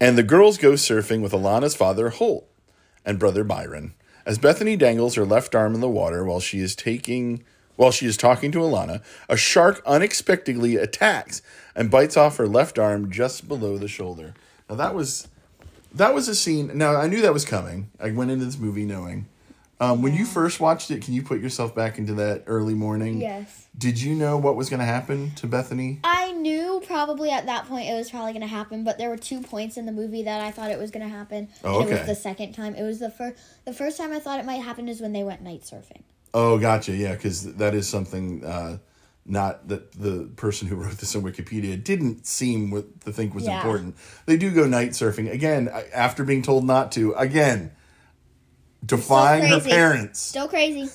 [0.00, 2.48] And the girls go surfing with Alana's father, Holt,
[3.04, 3.94] and brother Byron.
[4.24, 7.44] As Bethany dangles her left arm in the water while she is taking
[7.76, 11.40] while she is talking to Alana, a shark unexpectedly attacks
[11.74, 14.34] and bites off her left arm just below the shoulder.
[14.68, 15.28] Now that was
[15.94, 16.70] that was a scene.
[16.76, 17.90] Now I knew that was coming.
[17.98, 19.26] I went into this movie knowing.
[19.82, 23.20] Um, when you first watched it, can you put yourself back into that early morning?
[23.20, 23.66] Yes.
[23.76, 25.98] Did you know what was going to happen to Bethany?
[26.04, 29.16] I knew probably at that point it was probably going to happen, but there were
[29.16, 31.48] two points in the movie that I thought it was going to happen.
[31.64, 32.76] Oh, and It was the second time.
[32.76, 33.42] It was the first.
[33.64, 36.02] The first time I thought it might happen is when they went night surfing.
[36.32, 36.92] Oh, gotcha.
[36.92, 38.78] Yeah, because that is something uh,
[39.26, 43.46] not that the person who wrote this on Wikipedia didn't seem what to think was
[43.46, 43.56] Yeah.
[43.56, 43.96] important.
[44.26, 47.14] They do go night surfing again after being told not to.
[47.14, 47.72] Again,
[48.84, 50.20] defying her parents.
[50.20, 50.88] Still crazy.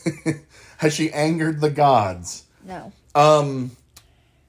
[0.77, 2.43] Has she angered the gods?
[2.65, 2.91] no.
[3.15, 3.71] Um,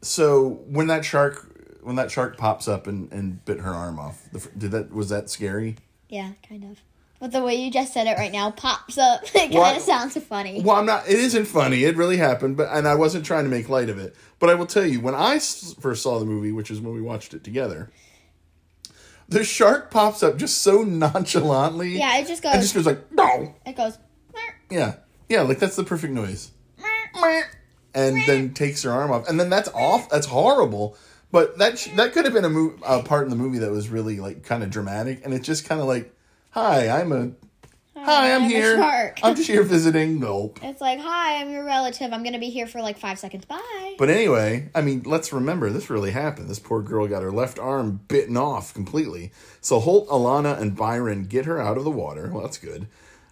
[0.03, 1.47] so when that shark
[1.83, 4.93] when that shark pops up and, and bit her arm off, the, fr- did that
[4.93, 5.77] was that scary?
[6.09, 6.79] Yeah, kind of.
[7.19, 9.23] But the way you just said it right now pops up.
[9.35, 10.61] It kind of sounds funny.
[10.63, 11.09] Well, I'm not.
[11.09, 11.85] It isn't funny.
[11.85, 14.15] It really happened, but and I wasn't trying to make light of it.
[14.39, 16.95] But I will tell you, when I s- first saw the movie, which is when
[16.95, 17.91] we watched it together,
[19.29, 21.99] the shark pops up just so nonchalantly.
[21.99, 22.55] Yeah, it just goes.
[22.55, 23.55] and just goes like no.
[23.67, 23.99] it goes.
[24.71, 24.97] Yeah,
[25.29, 26.51] yeah, like that's the perfect noise.
[27.95, 30.09] And then takes her arm off, and then that's off.
[30.11, 30.97] That's horrible.
[31.31, 33.71] But that sh- that could have been a, mo- a part in the movie that
[33.71, 36.15] was really like kind of dramatic, and it's just kind of like,
[36.51, 37.33] "Hi, I'm a,
[38.05, 38.77] hi, I'm, I'm here.
[38.77, 40.61] shark." I'm just here visiting." Nope.
[40.69, 42.13] It's like, hi, I'm your relative.
[42.13, 43.45] I'm gonna be here for like five seconds.
[43.45, 43.97] Bye.
[43.99, 46.49] But anyway, I mean, let's remember this really happened.
[46.49, 49.33] This poor girl got her left arm bitten off completely.
[49.61, 52.31] So Holt, Alana, and Byron get her out of the water.
[52.33, 52.87] Well, that's good.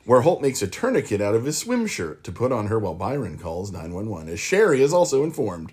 [0.07, 2.94] Where Holt makes a tourniquet out of his swim shirt to put on her while
[2.94, 5.72] Byron calls 911, as Cheri is also informed.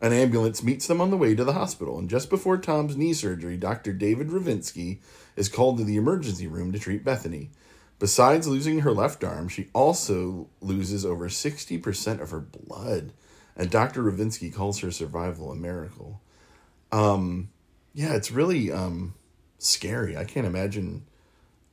[0.00, 3.12] An ambulance meets them on the way to the hospital, and just before Tom's knee
[3.12, 3.92] surgery, Dr.
[3.92, 4.98] David Rovinsky
[5.36, 7.50] is called to the emergency room to treat Bethany.
[7.98, 13.12] Besides losing her left arm, she also loses over 60% of her blood.
[13.56, 14.02] And Dr.
[14.02, 16.20] Rovinsky calls her survival a miracle.
[16.92, 17.48] Um,
[17.94, 19.14] yeah, it's really um,
[19.58, 20.16] scary.
[20.16, 21.06] I can't imagine,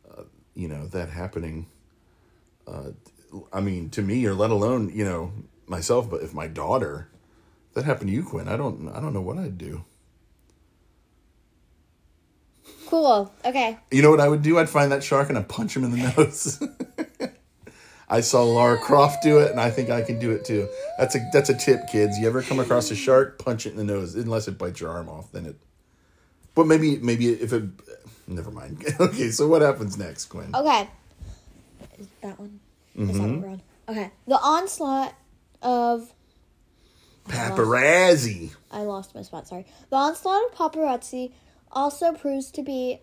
[0.10, 0.24] uh,
[0.56, 1.68] you know, that happening.
[2.66, 2.92] Uh,
[3.52, 5.34] I mean, to me, or let alone, you know,
[5.68, 6.10] myself.
[6.10, 7.10] But if my daughter,
[7.74, 9.84] that happened to you, Quinn, I don't, I don't know what I'd do.
[12.94, 13.34] Cool.
[13.44, 13.76] Okay.
[13.90, 14.60] You know what I would do?
[14.60, 16.62] I'd find that shark and I'd punch him in the nose.
[18.08, 20.70] I saw Lara Croft do it, and I think I can do it too.
[21.00, 22.20] That's a that's a tip, kids.
[22.20, 24.92] You ever come across a shark, punch it in the nose, unless it bites your
[24.92, 25.32] arm off.
[25.32, 25.56] Then it.
[26.54, 27.64] But maybe maybe if it.
[28.28, 28.86] Never mind.
[29.00, 30.52] okay, so what happens next, Quinn?
[30.54, 30.88] Okay.
[31.98, 32.60] Is that one?
[32.96, 33.42] Mm-hmm.
[33.42, 33.58] we're?
[33.90, 34.12] Okay.
[34.28, 35.16] The onslaught
[35.64, 36.14] of
[37.28, 38.52] Paparazzi.
[38.72, 39.66] I lost my spot, sorry.
[39.90, 41.32] The onslaught of paparazzi
[41.74, 43.02] also proves to be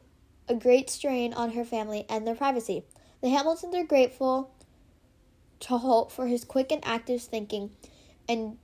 [0.49, 2.85] a great strain on her family and their privacy.
[3.23, 4.55] The Hamiltons are grateful
[5.61, 7.71] to Holt for his quick and active thinking
[8.29, 8.57] and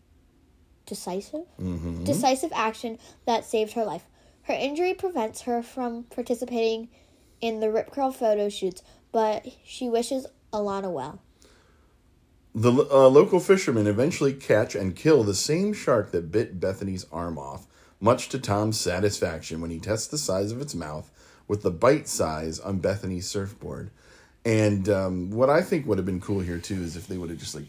[0.87, 1.45] decisive
[2.05, 4.05] decisive action that saved her life.
[4.43, 6.89] Her injury prevents her from participating
[7.41, 11.21] in the Rip Curl photo shoots, but she wishes Alana well.
[12.55, 17.37] The uh, local fishermen eventually catch and kill the same shark that bit Bethany's arm
[17.37, 17.67] off,
[18.01, 21.11] much to Tom's satisfaction when he tests the size of its mouth
[21.49, 23.91] with the bite size on Bethany's surfboard.
[24.45, 27.31] And um, what I think would have been cool here too is if they would
[27.31, 27.67] have just like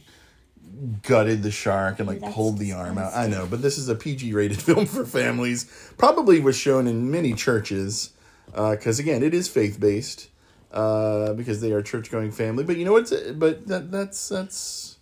[1.02, 3.16] gutted the shark and like That's pulled the arm out.
[3.16, 5.66] I know, but this is a PG rated film for families.
[5.98, 8.12] Probably was shown in many churches
[8.46, 10.30] because again, it is faith based
[10.72, 12.64] uh, because they are church going family.
[12.64, 14.98] But you know what's but that that's that's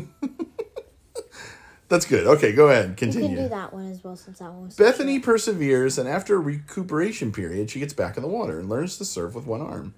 [1.88, 2.26] that's good.
[2.26, 2.96] Okay, go ahead.
[2.96, 3.30] Continue.
[3.30, 6.36] You can do that one as well since that one was Bethany perseveres, and after
[6.36, 9.60] a recuperation period, she gets back in the water and learns to surf with one
[9.60, 9.94] arm.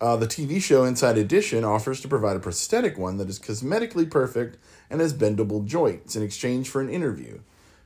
[0.00, 4.10] Uh, the TV show Inside Edition offers to provide a prosthetic one that is cosmetically
[4.10, 4.56] perfect
[4.88, 7.40] and has bendable joints in exchange for an interview.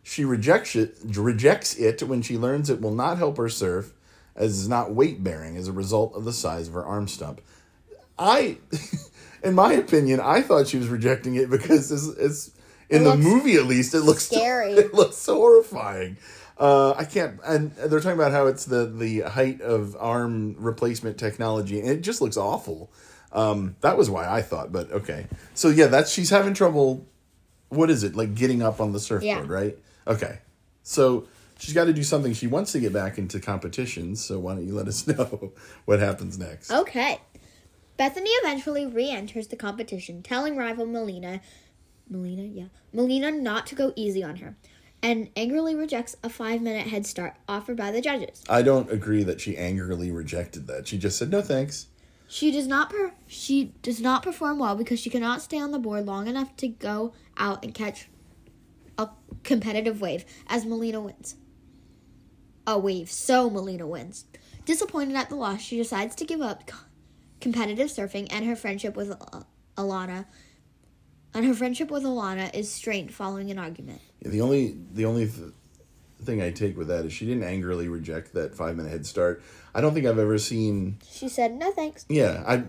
[0.04, 3.94] She rejects it, rejects it when she learns it will not help her surf,
[4.36, 7.40] as is not weight bearing as a result of the size of her arm stump.
[8.16, 8.58] I,
[9.42, 12.50] in my opinion, I thought she was rejecting it because it's, it's
[12.90, 14.72] in the movie at least it looks scary.
[14.72, 16.16] It looks horrifying.
[16.56, 21.18] Uh, I can't, and they're talking about how it's the the height of arm replacement
[21.18, 22.92] technology, and it just looks awful.
[23.32, 25.26] Um, that was why I thought, but okay.
[25.54, 27.06] So yeah, that's she's having trouble.
[27.70, 29.44] What is it like getting up on the surfboard, Yeah.
[29.52, 29.76] right?
[30.06, 30.38] Okay,
[30.84, 31.26] so
[31.58, 32.32] she's got to do something.
[32.34, 34.24] She wants to get back into competitions.
[34.24, 35.52] So why don't you let us know
[35.86, 36.70] what happens next?
[36.70, 37.20] Okay.
[37.96, 41.40] Bethany eventually re enters the competition, telling rival Malina,
[42.10, 44.56] Malina, yeah, Malina not to go easy on her,
[45.02, 48.42] and angrily rejects a five minute head start offered by the judges.
[48.48, 50.86] I don't agree that she angrily rejected that.
[50.86, 51.86] She just said no thanks.
[52.26, 55.78] She does not per- she does not perform well because she cannot stay on the
[55.78, 58.08] board long enough to go out and catch
[58.98, 59.08] a
[59.42, 61.36] competitive wave as Malina wins.
[62.66, 64.24] A wave, so Malina wins.
[64.64, 66.70] Disappointed at the loss, she decides to give up
[67.40, 70.24] competitive surfing and her friendship with Al- Alana.
[71.34, 74.00] And her friendship with Alana is strained following an argument.
[74.20, 75.52] Yeah, the only the only th-
[76.22, 79.42] thing I take with that is she didn't angrily reject that five minute head start.
[79.74, 80.98] I don't think I've ever seen.
[81.10, 82.62] She said, "No thanks." Yeah, I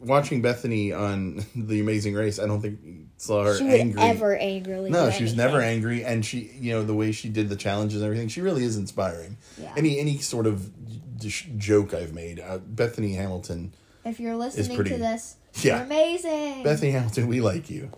[0.00, 2.38] watching Bethany on The Amazing Race.
[2.38, 2.78] I don't think
[3.16, 4.00] saw her She angry.
[4.00, 4.90] ever angrily.
[4.90, 5.36] no, she was anything.
[5.38, 8.40] never angry, and she, you know, the way she did the challenges and everything, she
[8.42, 9.38] really is inspiring.
[9.60, 9.72] Yeah.
[9.76, 10.70] Any any sort of
[11.18, 13.72] j- joke I've made, uh, Bethany Hamilton,
[14.04, 15.76] If you're listening pretty- to this, Yeah.
[15.76, 16.62] you're amazing.
[16.64, 17.90] Bethany Hamilton, we like you.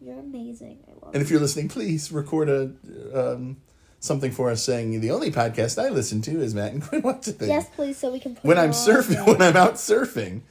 [0.00, 0.78] You're amazing.
[0.88, 2.72] I love And if you're listening, please record a
[3.14, 3.58] um,
[3.98, 7.28] something for us saying the only podcast I listen to is Matt and Quinn Watch
[7.28, 7.48] a Thing.
[7.48, 10.42] Yes, please, so we can put when it I'm on surfing, when I'm out surfing.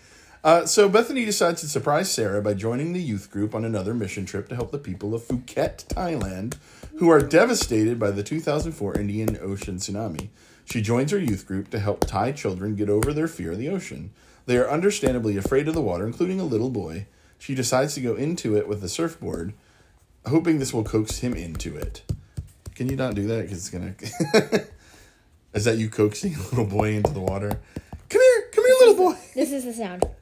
[0.42, 4.26] Uh, so Bethany decides to surprise Sarah by joining the youth group on another mission
[4.26, 6.56] trip to help the people of Phuket, Thailand,
[6.98, 10.30] who are devastated by the 2004 Indian Ocean tsunami.
[10.64, 13.70] She joins her youth group to help Thai children get over their fear of the
[13.70, 14.12] ocean.
[14.50, 17.06] They are understandably afraid of the water, including a little boy.
[17.38, 19.54] She decides to go into it with a surfboard,
[20.26, 22.02] hoping this will coax him into it.
[22.74, 23.44] Can you not do that?
[23.44, 23.94] Because it's gonna.
[25.54, 27.60] Is that you coaxing a little boy into the water?
[28.10, 29.20] Come here, come here, little boy.
[29.36, 30.04] This is the sound.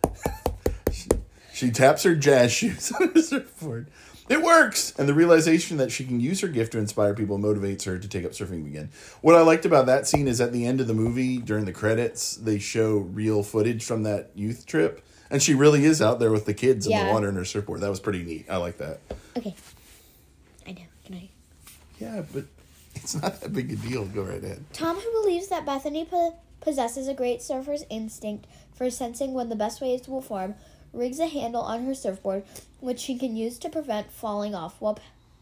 [1.54, 3.88] She taps her jazz shoes on her surfboard.
[4.30, 4.94] It works!
[4.98, 8.08] And the realization that she can use her gift to inspire people motivates her to
[8.08, 8.90] take up surfing again.
[9.22, 11.72] What I liked about that scene is at the end of the movie, during the
[11.72, 15.02] credits, they show real footage from that youth trip.
[15.30, 17.82] And she really is out there with the kids in the water in her surfboard.
[17.82, 18.46] That was pretty neat.
[18.50, 19.00] I like that.
[19.38, 19.56] Okay.
[20.66, 20.82] I know.
[21.06, 21.30] Can I?
[22.00, 22.46] Yeah, but
[22.96, 24.06] It's not that big a deal.
[24.06, 24.63] Go right ahead.
[24.74, 29.56] Tom, who believes that Bethany po- possesses a great surfer's instinct for sensing when the
[29.56, 30.56] best waves will form,
[30.94, 32.44] rigs a handle on her surfboard,
[32.80, 35.00] which she can use to prevent falling off while,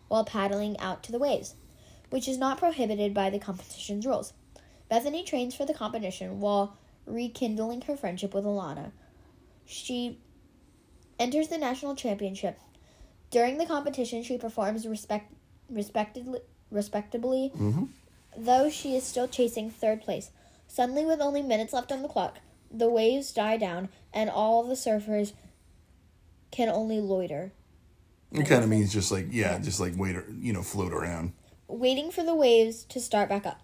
[0.08, 1.56] while paddling out to the waves,
[2.10, 4.34] which is not prohibited by the competition's rules.
[4.90, 8.92] Bethany trains for the competition while rekindling her friendship with Alana.
[9.66, 10.20] She
[11.20, 12.60] enters the national championship.
[13.32, 15.34] During the competition, she performs respect,
[15.70, 16.40] respectedly,
[16.72, 17.86] respectably, mm-hmm.
[18.38, 20.32] though she is still chasing third place.
[20.68, 22.40] Suddenly, with only minutes left on the clock,
[22.72, 25.34] the waves die down, and all the surfers
[26.56, 27.52] can only loiter,
[28.32, 31.34] It kind of means just like yeah, just like wait, or, you know, float around.
[31.68, 33.60] waiting for the waves to start back up.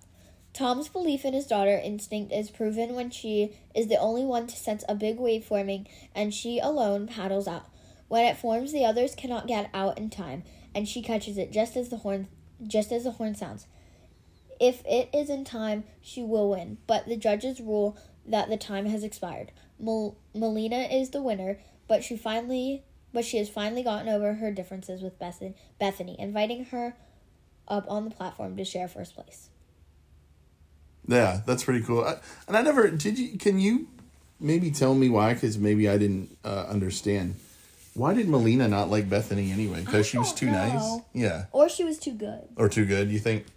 [0.54, 4.56] Tom's belief in his daughter instinct is proven when she is the only one to
[4.56, 7.68] sense a big wave forming and she alone paddles out.
[8.10, 10.44] When it forms, the others cannot get out in time,
[10.76, 12.28] and she catches it just as the horn
[12.68, 13.66] just as the horn sounds.
[14.60, 18.86] If it is in time, she will win, but the judges rule that the time
[18.88, 19.52] has expired.
[19.80, 21.58] Mel- Malina is the winner,
[21.92, 25.44] but she finally but she has finally gotten over her differences with Beth-
[25.78, 26.96] Bethany, inviting her
[27.68, 29.50] up on the platform to share first place.
[31.06, 32.06] Yeah, that's pretty cool.
[32.06, 32.16] I,
[32.48, 33.20] and I never did.
[33.20, 33.90] You can you
[34.40, 35.34] maybe tell me why?
[35.34, 37.36] Because maybe I didn't uh, understand.
[37.94, 39.84] Why did Malina not like Bethany anyway?
[39.84, 41.00] Because she was too nice.
[41.12, 42.48] Yeah, Or she was too good.
[42.56, 43.10] or too good.
[43.10, 43.48] You think?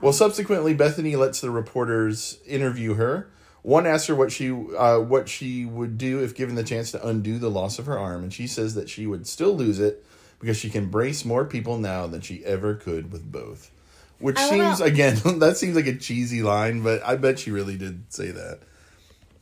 [0.00, 3.28] Well, subsequently, Bethany lets the reporters interview her.
[3.64, 7.06] One asks her what she uh, what she would do if given the chance to
[7.06, 10.04] undo the loss of her arm, and she says that she would still lose it
[10.38, 13.70] because she can brace more people now than she ever could with both.
[14.18, 18.12] Which seems again that seems like a cheesy line, but I bet she really did
[18.12, 18.60] say that.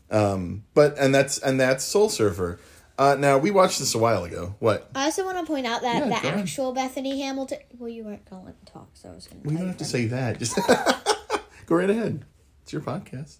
[0.09, 2.61] Um, but and that's and that's Soul Surfer.
[2.97, 4.55] Uh, now we watched this a while ago.
[4.61, 4.89] What?
[4.95, 7.59] I also want to point out that Yeah, the actual Bethany Hamilton.
[7.77, 9.49] Well, you weren't going to talk, so I was going to.
[9.49, 10.39] We don't have to say that.
[10.39, 10.57] Just
[11.67, 12.25] go right ahead.
[12.63, 13.39] It's your podcast.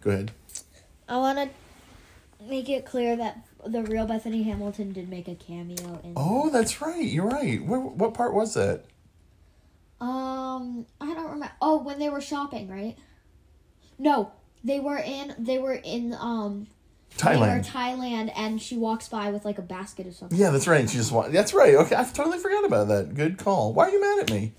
[0.00, 0.32] Go ahead.
[1.08, 6.00] I want to make it clear that the real Bethany Hamilton did make a cameo
[6.02, 6.14] in.
[6.16, 7.02] Oh, that's right.
[7.04, 7.62] You're right.
[7.64, 8.84] Where, what part was that?
[10.00, 11.52] Um, I don't remember.
[11.60, 12.96] Oh, when they were shopping, right?
[13.98, 14.32] No,
[14.64, 15.34] they were in.
[15.38, 16.14] They were in.
[16.18, 16.66] Um,
[17.18, 17.66] Thailand.
[17.66, 20.38] Thailand, and she walks by with like a basket of something.
[20.38, 20.88] Yeah, that's right.
[20.88, 21.74] She just wa- That's right.
[21.74, 23.14] Okay, I totally forgot about that.
[23.14, 23.74] Good call.
[23.74, 24.52] Why are you mad at me?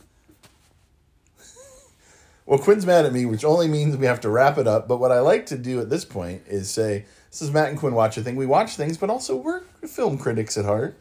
[2.46, 4.88] Well, Quinn's mad at me, which only means we have to wrap it up.
[4.88, 7.78] But what I like to do at this point is say, "This is Matt and
[7.80, 8.36] Quinn watch a thing.
[8.36, 10.98] We watch things, but also we're film critics at heart."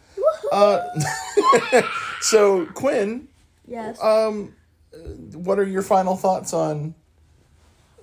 [0.52, 0.80] Uh,
[2.20, 3.28] so, Quinn,
[3.66, 4.02] Yes.
[4.02, 4.54] um,
[5.34, 6.94] what are your final thoughts on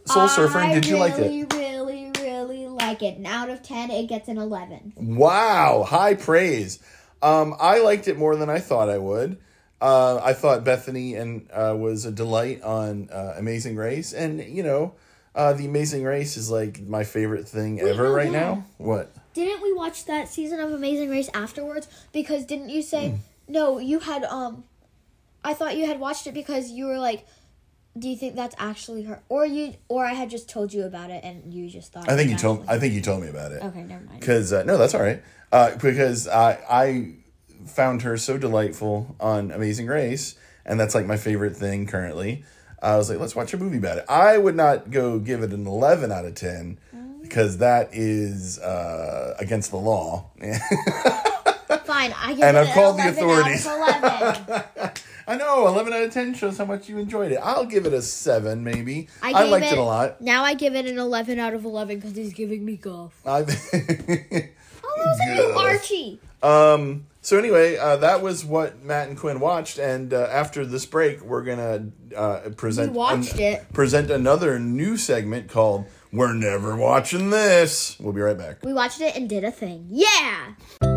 [0.06, 0.60] Soul Surfer?
[0.60, 1.22] I did you like it?
[1.22, 3.18] really, really really like it.
[3.18, 4.94] And out of ten, it gets an eleven.
[4.96, 6.80] Wow, high praise.
[7.22, 9.38] Um, I liked it more than I thought I would.
[9.80, 14.64] Uh, I thought Bethany and uh, was a delight on uh, Amazing Race, and you
[14.64, 14.96] know,
[15.36, 18.66] uh, the Amazing Race is like my favorite thing ever no, right now.
[18.78, 19.14] What?
[19.36, 21.88] Didn't we watch that season of Amazing Race afterwards?
[22.12, 23.16] Because didn't you say Hmm.
[23.48, 23.78] no?
[23.78, 24.64] You had um,
[25.44, 27.28] I thought you had watched it because you were like,
[28.00, 31.12] do you think that's actually her, or you, or I had just told you about
[31.12, 32.10] it and you just thought.
[32.10, 32.62] I think you told.
[32.62, 33.62] actually- I think you told me about it.
[33.64, 34.20] Okay, never mind.
[34.20, 35.22] Because uh, no, that's all right.
[35.52, 37.12] Uh, because I I
[37.70, 42.44] found her so delightful on Amazing Race, and that's like my favorite thing currently.
[42.82, 44.06] I was like, let's watch a movie about it.
[44.08, 46.78] I would not go give it an eleven out of ten
[47.22, 50.30] because that is uh, against the law.
[51.86, 53.66] Fine, I give And it I've an called the authorities.
[53.66, 54.92] Out of 11.
[55.30, 57.40] I know eleven out of ten shows how much you enjoyed it.
[57.42, 59.10] I'll give it a seven, maybe.
[59.22, 60.22] I, gave liked it, a lot.
[60.22, 63.20] Now I give it an 11 out of 11 because he's giving me golf.
[64.98, 66.20] Oh, a new Archie.
[66.42, 67.06] Um.
[67.22, 71.22] So anyway, uh, that was what Matt and Quinn watched, and uh, after this break,
[71.22, 72.94] we're gonna uh, present.
[72.94, 73.72] We watched it.
[73.74, 78.64] Present another new segment called "We're Never Watching This." We'll be right back.
[78.64, 79.88] We watched it and did a thing.
[79.90, 80.97] Yeah.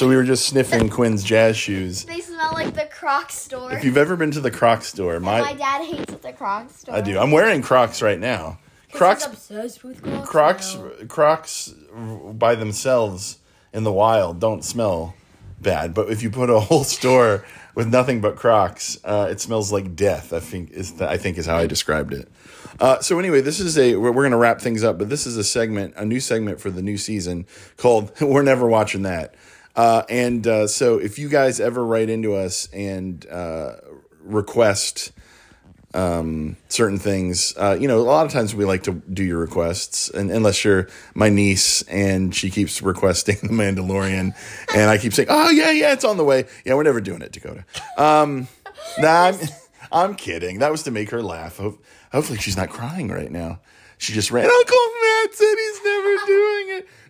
[0.00, 2.06] So we were just sniffing Quinn's jazz shoes.
[2.06, 3.70] They smell like the Crocs store.
[3.70, 6.94] If you've ever been to the Crocs store, my, my dad hates the Crocs store.
[6.94, 7.18] I do.
[7.18, 8.58] I'm wearing Crocs right now.
[8.92, 10.26] Crocs obsessed with Crocs.
[10.26, 11.06] Crocs now.
[11.06, 11.74] Crocs
[12.32, 13.40] by themselves
[13.74, 15.16] in the wild don't smell
[15.60, 17.44] bad, but if you put a whole store
[17.74, 20.32] with nothing but Crocs, uh, it smells like death.
[20.32, 22.26] I think is the, I think is how I described it.
[22.80, 25.26] Uh, so anyway, this is a we're, we're going to wrap things up, but this
[25.26, 27.44] is a segment, a new segment for the new season
[27.76, 29.34] called "We're Never Watching That."
[29.80, 33.76] Uh, and uh, so if you guys ever write into us and uh,
[34.22, 35.10] request
[35.94, 37.54] um, certain things.
[37.56, 40.64] Uh, you know, a lot of times we like to do your requests, and unless
[40.64, 44.34] you're my niece and she keeps requesting the Mandalorian,
[44.74, 47.22] and I keep saying, "Oh yeah, yeah, it's on the way." Yeah, we're never doing
[47.22, 47.64] it, Dakota.
[47.96, 48.48] Um,
[48.98, 49.34] nah, I'm,
[49.90, 50.58] I'm kidding.
[50.58, 51.58] That was to make her laugh.
[52.12, 53.60] Hopefully, she's not crying right now.
[53.98, 54.44] She just ran.
[54.44, 55.54] Uncle Matt said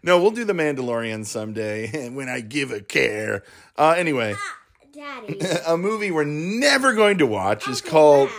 [0.03, 3.42] No, we'll do the Mandalorian someday when I give a care.
[3.76, 4.34] Uh, anyway,
[4.94, 5.38] Daddy.
[5.66, 8.30] a movie we're never going to watch is called.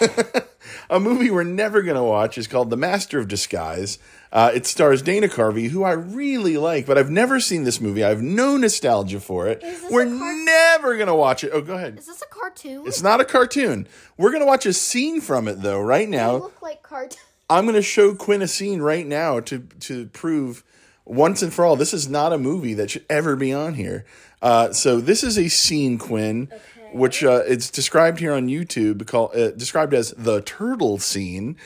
[0.90, 3.98] a movie we're never going to watch is called The Master of Disguise.
[4.32, 8.04] Uh, it stars Dana Carvey, who I really like, but I've never seen this movie.
[8.04, 9.62] I have no nostalgia for it.
[9.90, 11.50] We're car- never going to watch it.
[11.54, 11.98] Oh, go ahead.
[11.98, 12.82] Is this a cartoon?
[12.86, 13.86] It's not a cartoon.
[14.18, 16.32] We're going to watch a scene from it, though, right They now.
[16.36, 17.18] look like cartoon.
[17.48, 20.64] I'm going to show Quinn a scene right now to to prove
[21.06, 24.04] once and for all this is not a movie that should ever be on here.
[24.42, 26.50] Uh, so this is a scene, Quinn,
[26.92, 31.56] which uh, it's described here on YouTube, called uh, described as the turtle scene.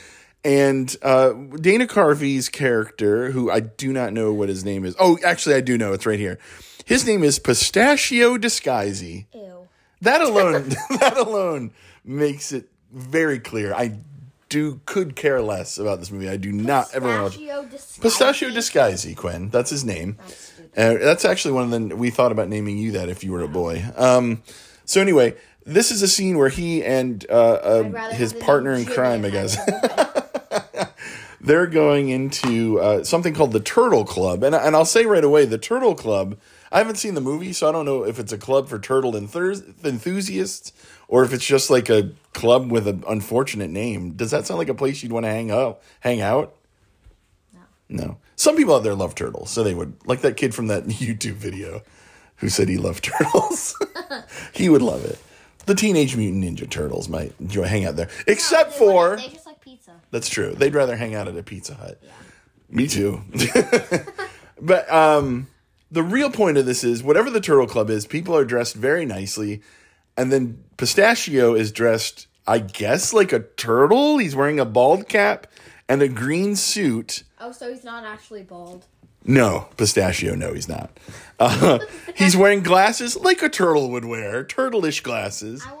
[0.43, 4.95] And uh, Dana Carvey's character, who I do not know what his name is.
[4.99, 5.93] Oh, actually, I do know.
[5.93, 6.39] It's right here.
[6.85, 9.25] His name is Pistachio Disguisey.
[9.33, 9.67] Ew.
[10.01, 10.69] That alone,
[10.99, 11.73] that alone
[12.03, 13.73] makes it very clear.
[13.73, 13.97] I
[14.51, 16.29] do could care less about this movie.
[16.29, 17.39] I do not ever want to.
[18.01, 19.49] Pistachio Disguisey, Quinn.
[19.49, 20.17] That's his name.
[20.77, 21.95] Uh, that's actually one of the.
[21.95, 23.83] We thought about naming you that if you were a boy.
[23.95, 24.43] Um,
[24.85, 25.35] so anyway,
[25.65, 29.57] this is a scene where he and uh, uh, his partner in crime, I guess,
[29.57, 30.10] was a boy.
[31.43, 35.45] They're going into uh, something called the Turtle Club, and and I'll say right away,
[35.45, 36.37] the Turtle Club.
[36.71, 39.11] I haven't seen the movie, so I don't know if it's a club for turtle
[39.11, 40.71] enthus- enthusiasts
[41.09, 44.11] or if it's just like a club with an unfortunate name.
[44.11, 45.81] Does that sound like a place you'd want to hang out?
[45.99, 46.55] Hang out?
[47.53, 47.59] No.
[47.89, 48.17] No.
[48.37, 51.33] Some people out there love turtles, so they would like that kid from that YouTube
[51.33, 51.81] video
[52.37, 53.75] who said he loved turtles.
[54.53, 55.19] he would love it.
[55.65, 59.19] The Teenage Mutant Ninja Turtles might enjoy hang out there, except for
[60.11, 60.53] that's true.
[60.53, 62.01] They'd rather hang out at a Pizza Hut.
[62.69, 63.21] Me too.
[64.61, 65.47] but um,
[65.91, 69.05] the real point of this is whatever the Turtle Club is, people are dressed very
[69.05, 69.61] nicely,
[70.15, 74.17] and then Pistachio is dressed, I guess, like a turtle.
[74.17, 75.47] He's wearing a bald cap
[75.89, 77.23] and a green suit.
[77.39, 78.85] Oh, so he's not actually bald.
[79.23, 80.97] No, Pistachio, no, he's not.
[81.39, 81.79] Uh,
[82.15, 85.63] he's wearing glasses like a turtle would wear, turtleish glasses.
[85.67, 85.80] I want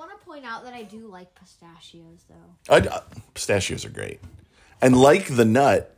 [0.51, 2.73] out that I do like pistachios, though.
[2.73, 3.01] I, uh,
[3.33, 4.19] pistachios are great.
[4.81, 5.95] And like the nut,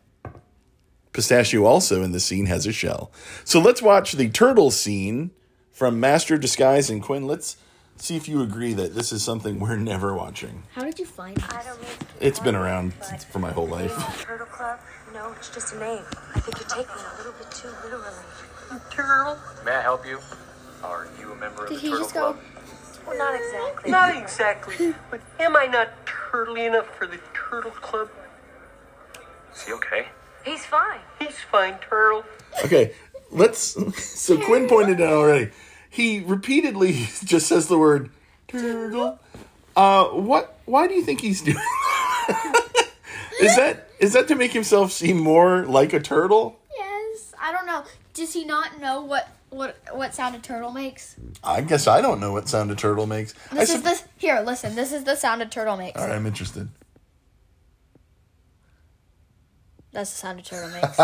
[1.12, 3.12] pistachio also in the scene has a shell.
[3.44, 5.32] So let's watch the turtle scene
[5.72, 7.26] from Master Disguise and Quinn.
[7.26, 7.58] Let's
[7.98, 10.64] see if you agree that this is something we're never watching.
[10.74, 11.46] How did you find this?
[11.50, 13.92] I don't mean to It's been around since- for my whole life.
[14.24, 14.80] Turtle Club?
[15.14, 16.04] No, it's just a name.
[16.36, 18.82] I think you're taking it a little bit too literally.
[18.92, 19.38] Turtle.
[19.64, 20.20] May I help you?
[20.84, 22.38] Are you a member of Did the he Turtle just go?
[23.04, 23.18] Club?
[23.18, 23.92] Well, not exactly.
[23.92, 28.10] Not exactly, but am I not turtly enough for the Turtle Club?
[29.54, 30.08] Is he okay?
[30.44, 31.00] He's fine.
[31.20, 32.26] He's fine, Turtle.
[32.66, 32.94] Okay,
[33.32, 33.78] let's.
[34.04, 35.52] So Quinn pointed out already.
[35.90, 36.94] He repeatedly
[37.24, 38.10] just says the word
[38.48, 39.20] turtle.
[39.76, 40.58] Uh, what?
[40.66, 41.58] Why do you think he's doing?
[43.42, 46.60] is that is that to make himself seem more like a turtle?
[46.76, 47.34] Yes.
[47.42, 47.84] I don't know.
[48.14, 51.16] Does he not know what what what sound a turtle makes?
[51.44, 53.34] I guess I don't know what sound a turtle makes.
[53.52, 54.42] I This is sup- the here.
[54.46, 54.76] Listen.
[54.76, 56.00] This is the sound a turtle makes.
[56.00, 56.70] All right, I'm interested.
[59.92, 61.00] That's the sound a turtle makes.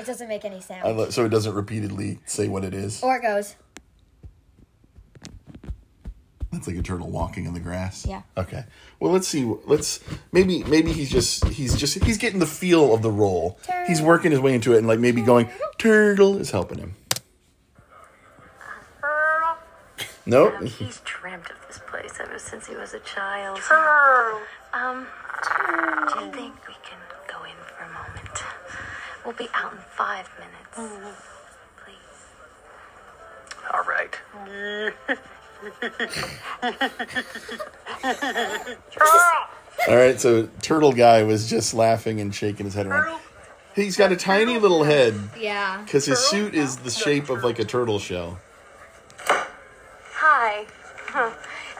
[0.00, 1.12] it doesn't make any I sound.
[1.12, 3.02] so it doesn't repeatedly say what it is.
[3.02, 3.54] Or it goes.
[6.52, 8.04] It's like a turtle walking in the grass.
[8.04, 8.22] Yeah.
[8.36, 8.64] Okay.
[8.98, 9.44] Well, let's see.
[9.66, 10.00] Let's
[10.32, 13.60] maybe maybe he's just he's just he's getting the feel of the role.
[13.86, 16.96] He's working his way into it, and like maybe going turtle is helping him.
[20.30, 20.54] Nope.
[20.60, 23.58] Um, he's dreamt of this place ever since he was a child.
[23.58, 24.40] Turtle.
[24.72, 25.08] Um,
[25.42, 28.38] do you think we can go in for a moment?
[29.24, 30.94] We'll be out in five minutes.
[31.82, 32.20] Please.
[33.74, 34.14] All right.
[39.88, 40.20] All right.
[40.20, 43.20] So turtle guy was just laughing and shaking his head around.
[43.74, 45.80] He's got a tiny little head Yeah.
[45.84, 48.38] because his suit is the shape of like a turtle shell.
[50.42, 50.64] Hi.
[51.08, 51.32] Huh.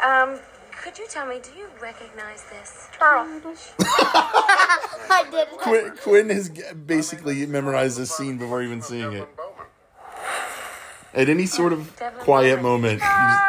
[0.06, 0.38] Um,
[0.82, 2.88] could you tell me, do you recognize this?
[3.00, 3.40] I
[5.30, 5.48] did.
[5.48, 9.26] Quinn, Quinn has basically memorized this scene before even seeing it.
[11.14, 13.40] At any sort of quiet moment, he's-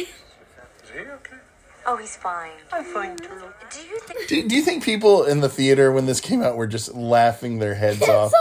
[0.00, 0.06] Is
[0.92, 1.36] he okay?
[1.86, 2.50] Oh, he's fine.
[2.72, 3.48] I'm fine, Turtle.
[3.70, 6.56] Do you think Do, do you think people in the theater when this came out
[6.56, 8.32] were just laughing their heads off?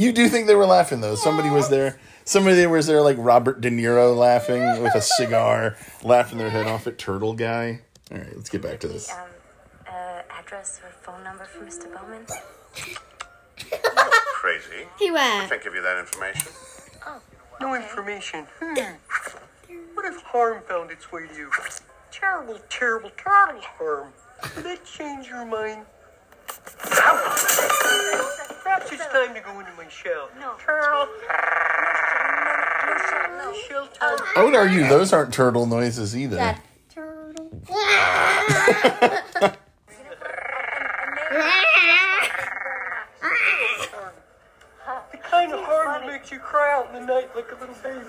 [0.00, 0.06] So stupid.
[0.06, 0.06] Yes.
[0.06, 1.14] You do think they were laughing though.
[1.14, 1.98] Somebody was there.
[2.24, 6.86] Somebody was there like Robert De Niro laughing with a cigar, laughing their head off
[6.86, 7.80] at Turtle Guy.
[8.12, 9.10] All right, let's get back to this.
[9.10, 9.18] Um,
[9.88, 11.92] uh, address or phone number for Mr.
[11.94, 12.26] Bowman?
[14.34, 14.86] Crazy.
[14.98, 15.44] He went.
[15.44, 16.52] I Can't give you that information.
[17.06, 17.20] Oh,
[17.60, 18.46] no information.
[18.60, 18.74] Hmm.
[19.94, 21.50] What if harm found its way to you?
[22.10, 24.12] Terrible, terrible, terrible harm.
[24.56, 25.84] Did that change your mind?
[28.62, 30.28] Perhaps it's time to go into my shell.
[30.38, 30.54] No.
[30.64, 31.06] Carol.
[33.38, 34.18] No, Shell time.
[34.36, 36.36] I would argue those aren't turtle noises either.
[36.36, 36.60] Dad.
[36.88, 37.50] Turtle.
[45.12, 47.74] The kind of harm that makes you cry out in the night like a little
[47.82, 48.04] baby.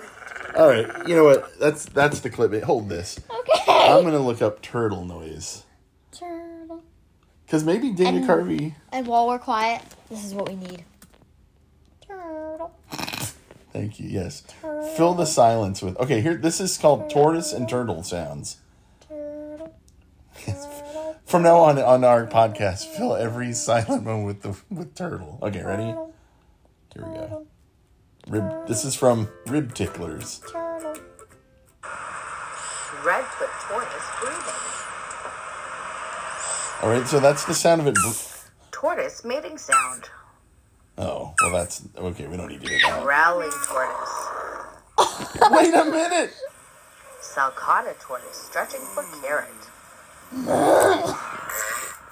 [0.56, 1.58] All right, you know what?
[1.58, 2.62] That's that's the clip.
[2.64, 3.18] Hold this.
[3.30, 3.62] Okay.
[3.68, 5.64] I'm gonna look up turtle noise
[6.12, 6.51] Turtle.
[7.46, 8.74] Because maybe Dana And- Carvey.
[8.92, 10.84] And while we're quiet, this is what we need.
[12.06, 12.72] Turtle.
[13.72, 14.08] Thank you.
[14.08, 14.42] Yes.
[14.60, 14.86] Turtle.
[14.96, 15.96] Fill the silence with.
[15.98, 16.36] Okay, here.
[16.36, 18.58] This is called tortoise and turtle sounds.
[19.08, 19.74] Turtle.
[21.24, 25.38] From now on on our podcast, fill every silent moment with the with turtle.
[25.42, 25.84] Okay, ready?
[25.84, 26.06] Here
[26.96, 27.46] we go.
[28.28, 28.66] Rib.
[28.68, 30.40] This is from Rib Ticklers.
[30.50, 30.94] Turtle.
[33.02, 34.71] Redfoot tortoise breathing.
[36.82, 37.96] All right, so that's the sound of it.
[38.72, 40.10] Tortoise mating sound.
[40.98, 42.26] Oh, well, that's okay.
[42.26, 43.02] We don't need to hear that.
[43.04, 45.38] Growling tortoise.
[45.52, 46.34] Wait a minute.
[47.20, 49.48] Sulcata tortoise stretching for carrot.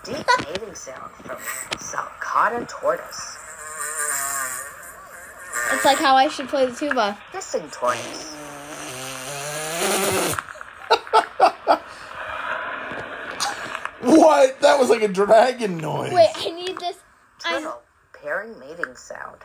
[0.04, 1.36] Deep mating sound from
[1.78, 3.38] Sulcata tortoise.
[5.72, 7.18] It's like how I should play the tuba.
[7.32, 8.36] Hissing tortoise.
[14.00, 14.60] What?
[14.60, 16.12] That was like a dragon noise.
[16.12, 16.96] Wait, I need this.
[17.44, 17.80] I, Turtle
[18.12, 19.38] pairing mating sound.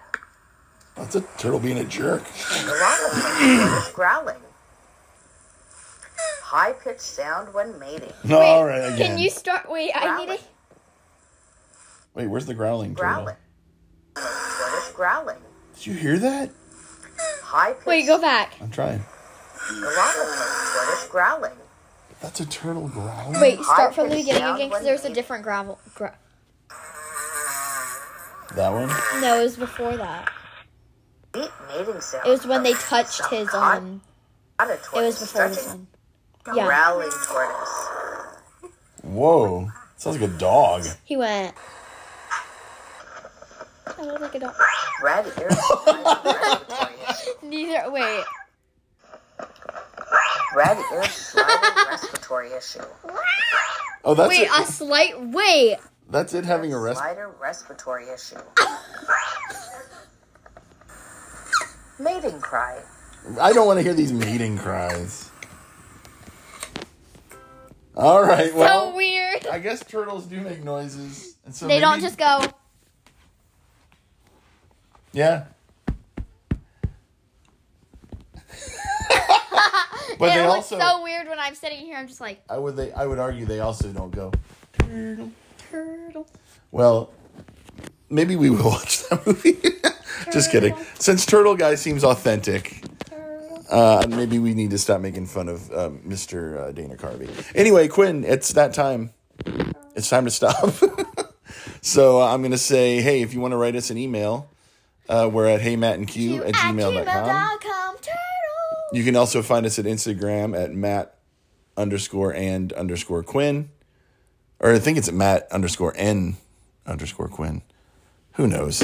[0.96, 2.24] That's a turtle being a jerk.
[2.66, 4.36] Galactic tortoise growling.
[6.42, 8.14] High pitched sound when mating.
[8.24, 9.12] No, wait, all right, again.
[9.12, 9.70] Can you start?
[9.70, 10.30] Wait, I need Growling.
[10.36, 10.44] it.
[12.14, 13.14] Wait, where's the growling turtle?
[13.14, 13.36] Growling.
[14.16, 15.38] Tortoise growling.
[15.76, 16.50] Did you hear that?
[17.44, 17.88] High pitched.
[17.88, 18.54] Wait, go back.
[18.62, 19.04] I'm trying.
[19.70, 21.52] Galactic tortoise growling.
[22.22, 23.40] That's a turtle growling.
[23.40, 25.80] Wait, start from the beginning again because there's a different gravel.
[25.94, 26.16] Gra-
[28.56, 28.88] That one?
[29.22, 30.32] no, it was before that.
[31.34, 32.26] Deep mating sound.
[32.26, 34.02] It was when they touched his um.
[34.60, 35.88] It was before this one.
[36.56, 38.72] Yeah, Growling tortoise.
[39.02, 39.70] Whoa.
[39.98, 40.86] Sounds like a dog.
[41.04, 41.54] he went.
[43.98, 44.56] I look like a dog.
[45.04, 47.32] Red ear respiratory issue.
[47.44, 47.92] Neither.
[47.92, 48.24] Wait.
[50.56, 52.80] Red ear slider respiratory issue.
[54.04, 54.52] Oh, that's Wait, it.
[54.60, 55.20] a slight.
[55.22, 55.78] Wait.
[56.10, 57.00] That's it having a rest.
[57.00, 58.38] Slider respiratory issue.
[62.00, 62.82] Mating cry.
[63.42, 65.30] I don't want to hear these mating cries.
[67.96, 69.48] All right, So well, weird.
[69.48, 72.42] I guess turtles do make noises, and so They don't just go.
[75.14, 75.46] yeah.
[80.20, 81.98] but it they looks also, so weird when I'm sitting here.
[81.98, 84.32] I'm just like I would they, I would argue they also don't go.
[84.80, 85.32] turtle.
[85.72, 86.28] Turtle.
[86.72, 87.12] Well,
[88.10, 89.58] maybe we will watch that movie.
[90.32, 90.76] just kidding.
[91.00, 92.84] Since Turtle Guy seems authentic,
[93.70, 96.58] uh, maybe we need to stop making fun of uh, Mr.
[96.58, 97.30] Uh, Dana Carvey.
[97.56, 99.12] Anyway, Quinn, it's that time.
[99.96, 100.74] It's time to stop.
[101.82, 104.50] so uh, I'm going to say, hey, if you want to write us an email,
[105.10, 107.06] uh, we're at heymattandq at gmail.com.
[107.06, 107.85] gmail.com.
[108.96, 111.16] You can also find us at Instagram at Matt
[111.76, 113.70] underscore and underscore Quinn.
[114.60, 116.38] Or I think it's at Matt underscore N
[116.86, 117.62] underscore Quinn.
[118.34, 118.82] Who knows?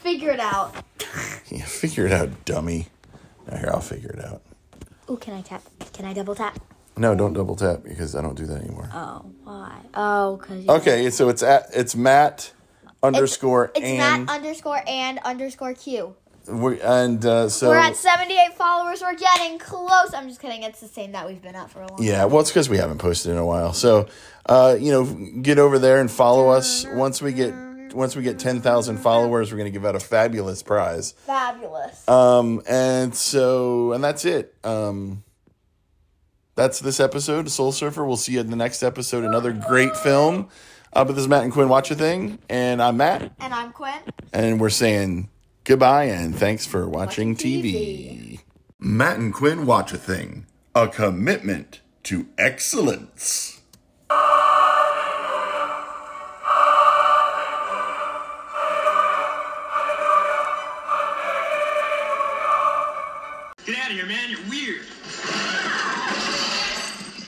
[0.00, 0.74] Figure it out.
[1.50, 2.88] Yeah, figure it out, dummy.
[3.50, 4.42] Now here, I'll figure it out.
[5.08, 5.62] Oh, can I tap?
[5.94, 6.58] Can I double tap?
[6.94, 8.90] No, don't double tap because I don't do that anymore.
[8.92, 9.80] Oh, why?
[9.94, 12.52] Oh, because Okay, so it's at it's Matt
[13.02, 16.14] underscore It's and Matt underscore and underscore Q.
[16.48, 19.02] we and uh, so We're at 78 followers.
[19.02, 20.12] We're getting close.
[20.14, 20.62] I'm just kidding.
[20.62, 22.76] It's the same that we've been at for a long yeah, well, it's because we
[22.78, 23.72] haven't posted in a while.
[23.72, 24.08] So,
[24.46, 25.04] uh, you know,
[25.42, 26.86] get over there and follow us.
[26.92, 27.54] Once we get
[27.94, 31.12] once we get ten thousand followers, we're gonna give out a fabulous prize.
[31.26, 32.06] Fabulous.
[32.08, 34.54] Um, and so, and that's it.
[34.64, 35.24] Um,
[36.54, 38.04] that's this episode of Soul Surfer.
[38.04, 39.24] We'll see you in the next episode.
[39.24, 40.48] Another great film.
[40.92, 43.72] Uh, but this is Matt and Quinn Watch a Thing, and I'm Matt, and I'm
[43.72, 44.00] Quinn.
[44.32, 45.28] and we're saying
[45.68, 47.62] Goodbye, and thanks for watching, watching TV.
[47.62, 48.40] TV.
[48.80, 53.60] Matt and Quinn watch a thing, a commitment to excellence.